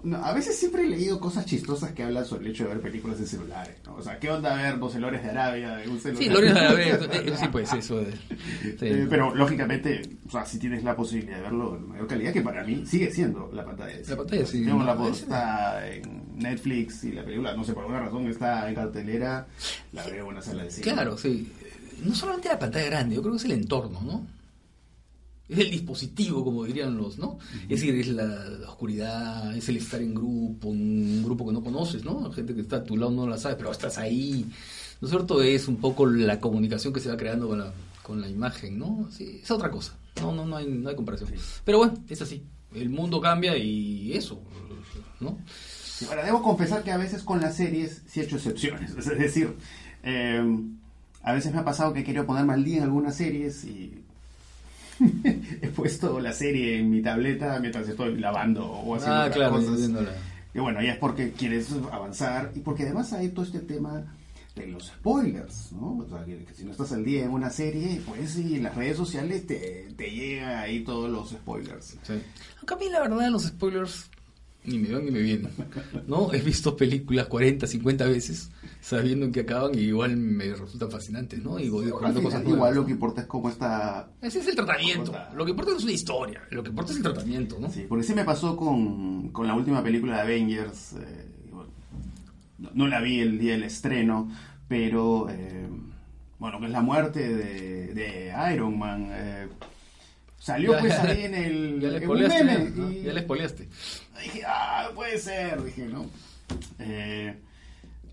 no, 0.08 0.18
a 0.24 0.34
veces 0.34 0.58
siempre 0.58 0.84
he 0.84 0.88
leído 0.88 1.20
cosas 1.20 1.46
chistosas 1.46 1.92
que 1.92 2.04
hablan 2.04 2.26
sobre 2.26 2.46
el 2.46 2.52
hecho 2.52 2.64
de 2.64 2.70
ver 2.70 2.82
películas 2.82 3.20
en 3.20 3.28
celulares. 3.28 3.76
¿no? 3.86 3.96
O 3.96 4.02
sea, 4.02 4.18
¿qué 4.20 4.30
onda 4.32 4.56
ver 4.56 4.78
Los 4.78 4.96
Lores 4.96 5.22
de 5.24 5.30
Arabia 5.30 5.84
en 5.84 5.90
un 5.90 6.00
celular? 6.00 6.24
Sí, 6.24 6.30
Lorenzo 6.30 6.60
Arabé, 6.60 7.36
sí, 7.38 7.46
pues 7.52 7.74
eso. 7.74 7.98
de- 8.00 8.12
sí. 8.14 8.78
Eh, 8.82 9.08
pero 9.10 9.36
lógicamente, 9.36 10.02
o 10.28 10.32
sea, 10.32 10.46
si 10.46 10.58
tienes 10.60 10.84
la 10.84 10.96
posibilidad 10.96 11.38
de 11.38 11.44
verlo 11.44 11.76
en 11.78 11.90
mayor 11.90 12.08
calidad, 12.08 12.34
que 12.34 12.42
para 12.42 12.64
mí 12.64 12.86
sigue 12.86 13.12
siendo 13.12 13.50
la 13.54 13.66
pantalla. 13.66 13.98
de 13.98 14.04
cine. 14.04 14.16
pantalla, 14.18 14.46
sí. 14.46 14.60
Tenemos 14.62 14.86
la 14.86 15.10
está 15.10 15.88
en 15.94 16.24
Netflix 16.38 17.04
y 17.04 17.12
la 17.12 17.24
película, 17.24 17.54
no 17.56 17.64
sé 17.64 17.74
por 17.74 17.84
alguna 17.84 18.02
razón, 18.02 18.28
está 18.28 18.68
en 18.70 18.76
cartelera, 18.76 19.48
la 19.94 20.06
veo 20.06 20.24
en 20.24 20.32
una 20.32 20.42
sala 20.42 20.64
de 20.64 20.72
cine. 20.72 20.84
Claro, 20.94 21.18
sí. 21.18 21.52
No 22.04 22.14
solamente 22.16 22.48
la 22.50 22.60
pantalla 22.60 22.86
grande, 22.86 23.16
yo 23.16 23.22
creo 23.22 23.34
que 23.34 23.40
es 23.40 23.46
el 23.46 23.52
entorno, 23.54 24.00
¿no? 24.02 24.37
Es 25.50 25.60
el 25.60 25.72
dispositivo, 25.72 26.44
como 26.44 26.66
dirían 26.66 26.98
los, 26.98 27.18
¿no? 27.18 27.40
Es 27.64 27.80
decir, 27.82 27.96
es 27.96 28.10
la, 28.10 28.26
la 28.26 28.70
oscuridad, 28.70 29.56
es 29.56 29.70
el 29.70 29.78
estar 29.78 30.02
en 30.02 30.14
grupo, 30.14 30.68
un 30.70 31.24
grupo 31.24 31.48
que 31.48 31.54
no 31.54 31.64
conoces, 31.64 32.04
¿no? 32.04 32.32
Gente 32.32 32.54
que 32.54 32.62
está 32.62 32.78
a 32.78 32.84
tu 32.84 32.98
lado 32.98 33.12
no 33.12 33.28
la 33.28 33.38
sabe, 33.38 33.56
pero 33.56 33.72
estás 33.72 33.98
ahí. 33.98 34.46
¿No 35.00 35.08
es 35.08 35.12
cierto? 35.12 35.42
Es 35.42 35.68
un 35.68 35.78
poco 35.78 36.06
la 36.06 36.40
comunicación 36.40 36.92
que 36.92 37.00
se 37.00 37.10
va 37.10 37.18
creando 37.18 37.48
con 37.48 37.60
la, 37.60 37.72
con 38.04 38.20
la 38.20 38.28
imagen, 38.28 38.78
¿no? 38.78 39.08
Sí, 39.12 39.40
es 39.42 39.52
otra 39.52 39.72
cosa. 39.72 39.96
No, 40.20 40.34
no, 40.34 40.46
no 40.46 40.58
hay, 40.58 40.68
no 40.68 40.90
hay 40.90 40.96
comparación. 40.96 41.30
Pero 41.64 41.78
bueno, 41.78 41.94
es 42.10 42.22
así. 42.22 42.44
El 42.74 42.90
mundo 42.90 43.22
cambia 43.22 43.58
y 43.58 44.14
eso, 44.14 44.42
¿no? 45.20 45.38
Ahora, 46.10 46.26
debo 46.26 46.44
confesar 46.44 46.84
que 46.84 46.92
a 46.92 46.98
veces 46.98 47.24
con 47.24 47.42
las 47.42 47.56
series 47.56 48.04
sí 48.08 48.20
he 48.20 48.24
hecho 48.24 48.36
excepciones. 48.36 48.92
Es 48.98 49.06
decir, 49.06 49.56
eh, 50.04 50.44
a 51.24 51.34
veces 51.34 51.54
me 51.54 51.60
ha 51.60 51.66
pasado 51.66 51.94
que 51.94 52.02
he 52.02 52.04
querido 52.04 52.26
ponerme 52.26 52.54
al 52.54 52.64
día 52.64 52.78
en 52.78 52.84
algunas 52.84 53.16
series 53.16 53.64
y 53.66 54.04
he 55.62 55.68
puesto 55.70 56.20
la 56.20 56.32
serie 56.34 56.80
en 56.80 56.90
mi 56.90 57.02
tableta 57.02 57.60
mientras 57.60 57.88
estoy 57.88 58.18
lavando 58.18 58.66
o 58.66 58.96
haciendo 58.96 59.16
Ah, 59.18 59.26
otras 59.26 59.36
claro, 59.36 59.56
cosas. 59.56 59.90
Y 60.54 60.60
bueno, 60.60 60.82
ya 60.82 60.94
es 60.94 60.98
porque 60.98 61.32
quieres 61.32 61.72
avanzar 61.92 62.52
y 62.56 62.60
porque 62.62 62.84
además 62.84 63.14
hay 63.14 63.30
todo 63.30 63.46
este 63.46 63.60
tema 63.60 64.04
de 64.56 64.66
los 64.68 64.88
spoilers, 64.88 65.72
¿no? 65.74 65.98
O 66.00 66.08
sea, 66.10 66.26
que, 66.26 66.44
que 66.46 66.54
si 66.56 66.66
no 66.66 66.72
estás 66.72 66.92
al 66.92 67.06
día 67.06 67.26
en 67.26 67.30
una 67.32 67.52
serie, 67.52 68.02
pues 68.08 68.32
sí, 68.32 68.56
en 68.56 68.64
las 68.64 68.76
redes 68.76 68.98
sociales 68.98 69.46
te, 69.46 69.88
te 69.96 70.10
llega 70.10 70.62
ahí 70.62 70.80
todos 70.84 71.12
los 71.12 71.30
spoilers. 71.30 71.96
Sí. 72.02 72.14
Aunque 72.58 72.74
a 72.74 72.78
mí 72.78 72.90
la 72.90 73.02
verdad 73.02 73.30
los 73.30 73.44
spoilers 73.44 74.10
ni 74.64 74.80
me 74.80 74.92
van 74.94 75.06
ni 75.06 75.12
me 75.12 75.20
vienen. 75.22 75.52
¿No? 76.08 76.34
He 76.34 76.42
visto 76.42 76.76
películas 76.76 77.28
40, 77.28 77.68
50 77.68 78.06
veces 78.06 78.50
sabiendo 78.82 79.26
en 79.26 79.32
qué 79.32 79.42
acaban 79.42 79.76
y 79.76 79.80
igual 79.80 80.16
me 80.18 80.46
resultan 80.54 80.90
fascinantes, 80.90 81.44
¿no? 81.44 81.60
Y 81.60 81.70
voy 81.70 81.86
descubriendo 81.86 82.22
cosas 82.24 82.42
nuevas. 82.42 82.58
igual 82.58 82.76
lo 82.76 82.86
que 82.86 82.92
importa 82.92 83.22
es 83.22 83.28
cómo 83.28 83.50
está 83.50 84.10
Ese 84.22 84.40
es 84.40 84.48
el 84.48 84.56
tratamiento. 84.56 85.14
Lo 85.36 85.44
que 85.46 85.52
importa 85.52 85.72
no 85.72 85.78
es 85.78 85.84
una 85.84 85.92
historia, 85.94 86.42
lo 86.52 86.64
que 86.64 86.70
importa 86.70 86.92
es 86.92 86.98
el 86.98 87.04
tratamiento, 87.04 87.58
¿no? 87.60 87.70
Sí, 87.70 87.86
porque 87.90 88.04
sí 88.06 88.14
me 88.14 88.24
pasó 88.24 88.56
con, 88.56 89.30
con 89.30 89.46
la 89.48 89.56
última 89.56 89.84
película 89.84 90.16
de 90.18 90.22
Avengers. 90.22 90.94
eh, 90.94 91.26
bueno, 91.52 91.70
no, 92.60 92.70
no 92.74 92.88
la 92.88 93.02
vi 93.02 93.20
el 93.20 93.40
día 93.40 93.54
del 93.54 93.64
estreno, 93.64 94.32
pero 94.68 95.28
eh, 95.30 95.68
bueno, 96.40 96.60
que 96.60 96.66
es 96.68 96.72
la 96.72 96.82
muerte 96.82 97.28
de, 97.36 97.94
de 97.94 98.34
Iron 98.54 98.78
Man. 98.80 99.08
eh, 99.12 99.48
salió 100.40 100.74
Ya, 100.74 100.80
pues 100.80 100.94
ya, 100.94 101.04
ahí 101.04 101.24
en 101.26 101.34
el 101.36 101.80
Ya 101.82 101.90
le 101.90 102.00
spoileaste, 102.04 102.44
¿no? 102.76 102.92
y 102.92 103.02
Ya 103.02 103.14
le 103.14 103.22
spoileaste. 103.22 103.68
dije, 104.24 104.42
ah, 104.48 104.90
puede 104.96 105.18
ser, 105.18 105.62
dije, 105.64 105.86
¿no? 105.88 106.06
Eh, 106.80 107.36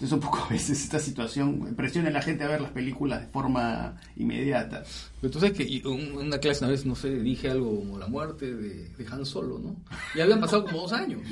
entonces 0.05 0.13
un 0.13 0.21
poco 0.21 0.45
a 0.45 0.49
veces 0.53 0.83
esta 0.83 0.99
situación 0.99 1.75
presiona 1.77 2.09
a 2.09 2.13
la 2.13 2.23
gente 2.23 2.45
a 2.45 2.49
ver 2.49 2.61
las 2.61 2.73
películas 2.73 3.21
de 3.23 3.27
forma 3.29 3.97
inmediata. 4.17 4.83
Pero 5.21 5.31
tú 5.33 5.41
sabes 5.41 5.57
que 5.57 5.83
una 5.87 6.39
clase 6.39 6.65
una 6.65 6.73
vez, 6.73 6.85
no 6.85 6.95
sé, 6.95 7.11
dije 7.21 7.51
algo 7.51 7.75
como 7.79 7.99
la 7.99 8.07
muerte 8.07 8.55
de, 8.55 8.89
de 8.91 9.07
Han 9.11 9.25
Solo, 9.25 9.59
¿no? 9.59 9.77
Y 10.15 10.21
habían 10.21 10.41
pasado 10.41 10.65
como 10.65 10.83
dos 10.83 10.93
años. 10.93 11.23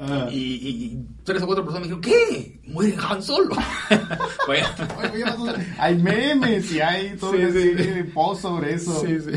Ah. 0.00 0.28
Y, 0.30 0.36
y- 0.36 0.84
y 0.84 1.06
tres 1.24 1.42
o 1.42 1.46
cuatro 1.46 1.64
personas 1.64 1.88
me 1.88 1.94
dijeron, 1.96 2.00
¿qué? 2.28 2.60
¿Muere 2.66 2.96
Han 3.08 3.22
Solo? 3.22 3.56
Hay 5.78 5.96
memes 5.98 6.72
y 6.72 6.80
hay 6.80 7.16
todo 7.16 7.32
Sí, 7.32 7.38
una 7.38 7.52
sí. 7.52 8.02
posts 8.14 8.42
sobre 8.42 8.74
eso. 8.74 9.00
Sí, 9.04 9.16
sí. 9.20 9.30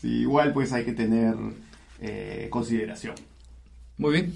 Sí, 0.00 0.08
igual 0.08 0.52
pues 0.52 0.72
hay 0.72 0.84
que 0.84 0.92
tener 0.92 1.34
eh, 2.00 2.48
consideración. 2.50 3.14
Muy 3.98 4.12
bien. 4.12 4.34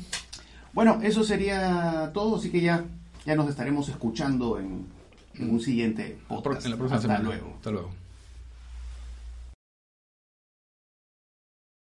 Bueno, 0.73 1.01
eso 1.03 1.25
sería 1.25 2.11
todo, 2.15 2.37
así 2.37 2.51
que 2.51 2.61
ya, 2.61 2.85
ya 3.25 3.35
nos 3.37 3.49
estaremos 3.49 3.89
escuchando 3.89 4.59
en, 4.59 4.87
en 5.35 5.51
un 5.51 5.61
siguiente 5.61 6.19
podcast. 6.29 6.65
En 6.65 6.73
la 6.73 6.77
próxima 6.77 6.97
Hasta 6.97 7.09
semana. 7.09 7.25
luego. 7.29 7.53
Hasta 7.57 7.71
luego. 7.71 7.91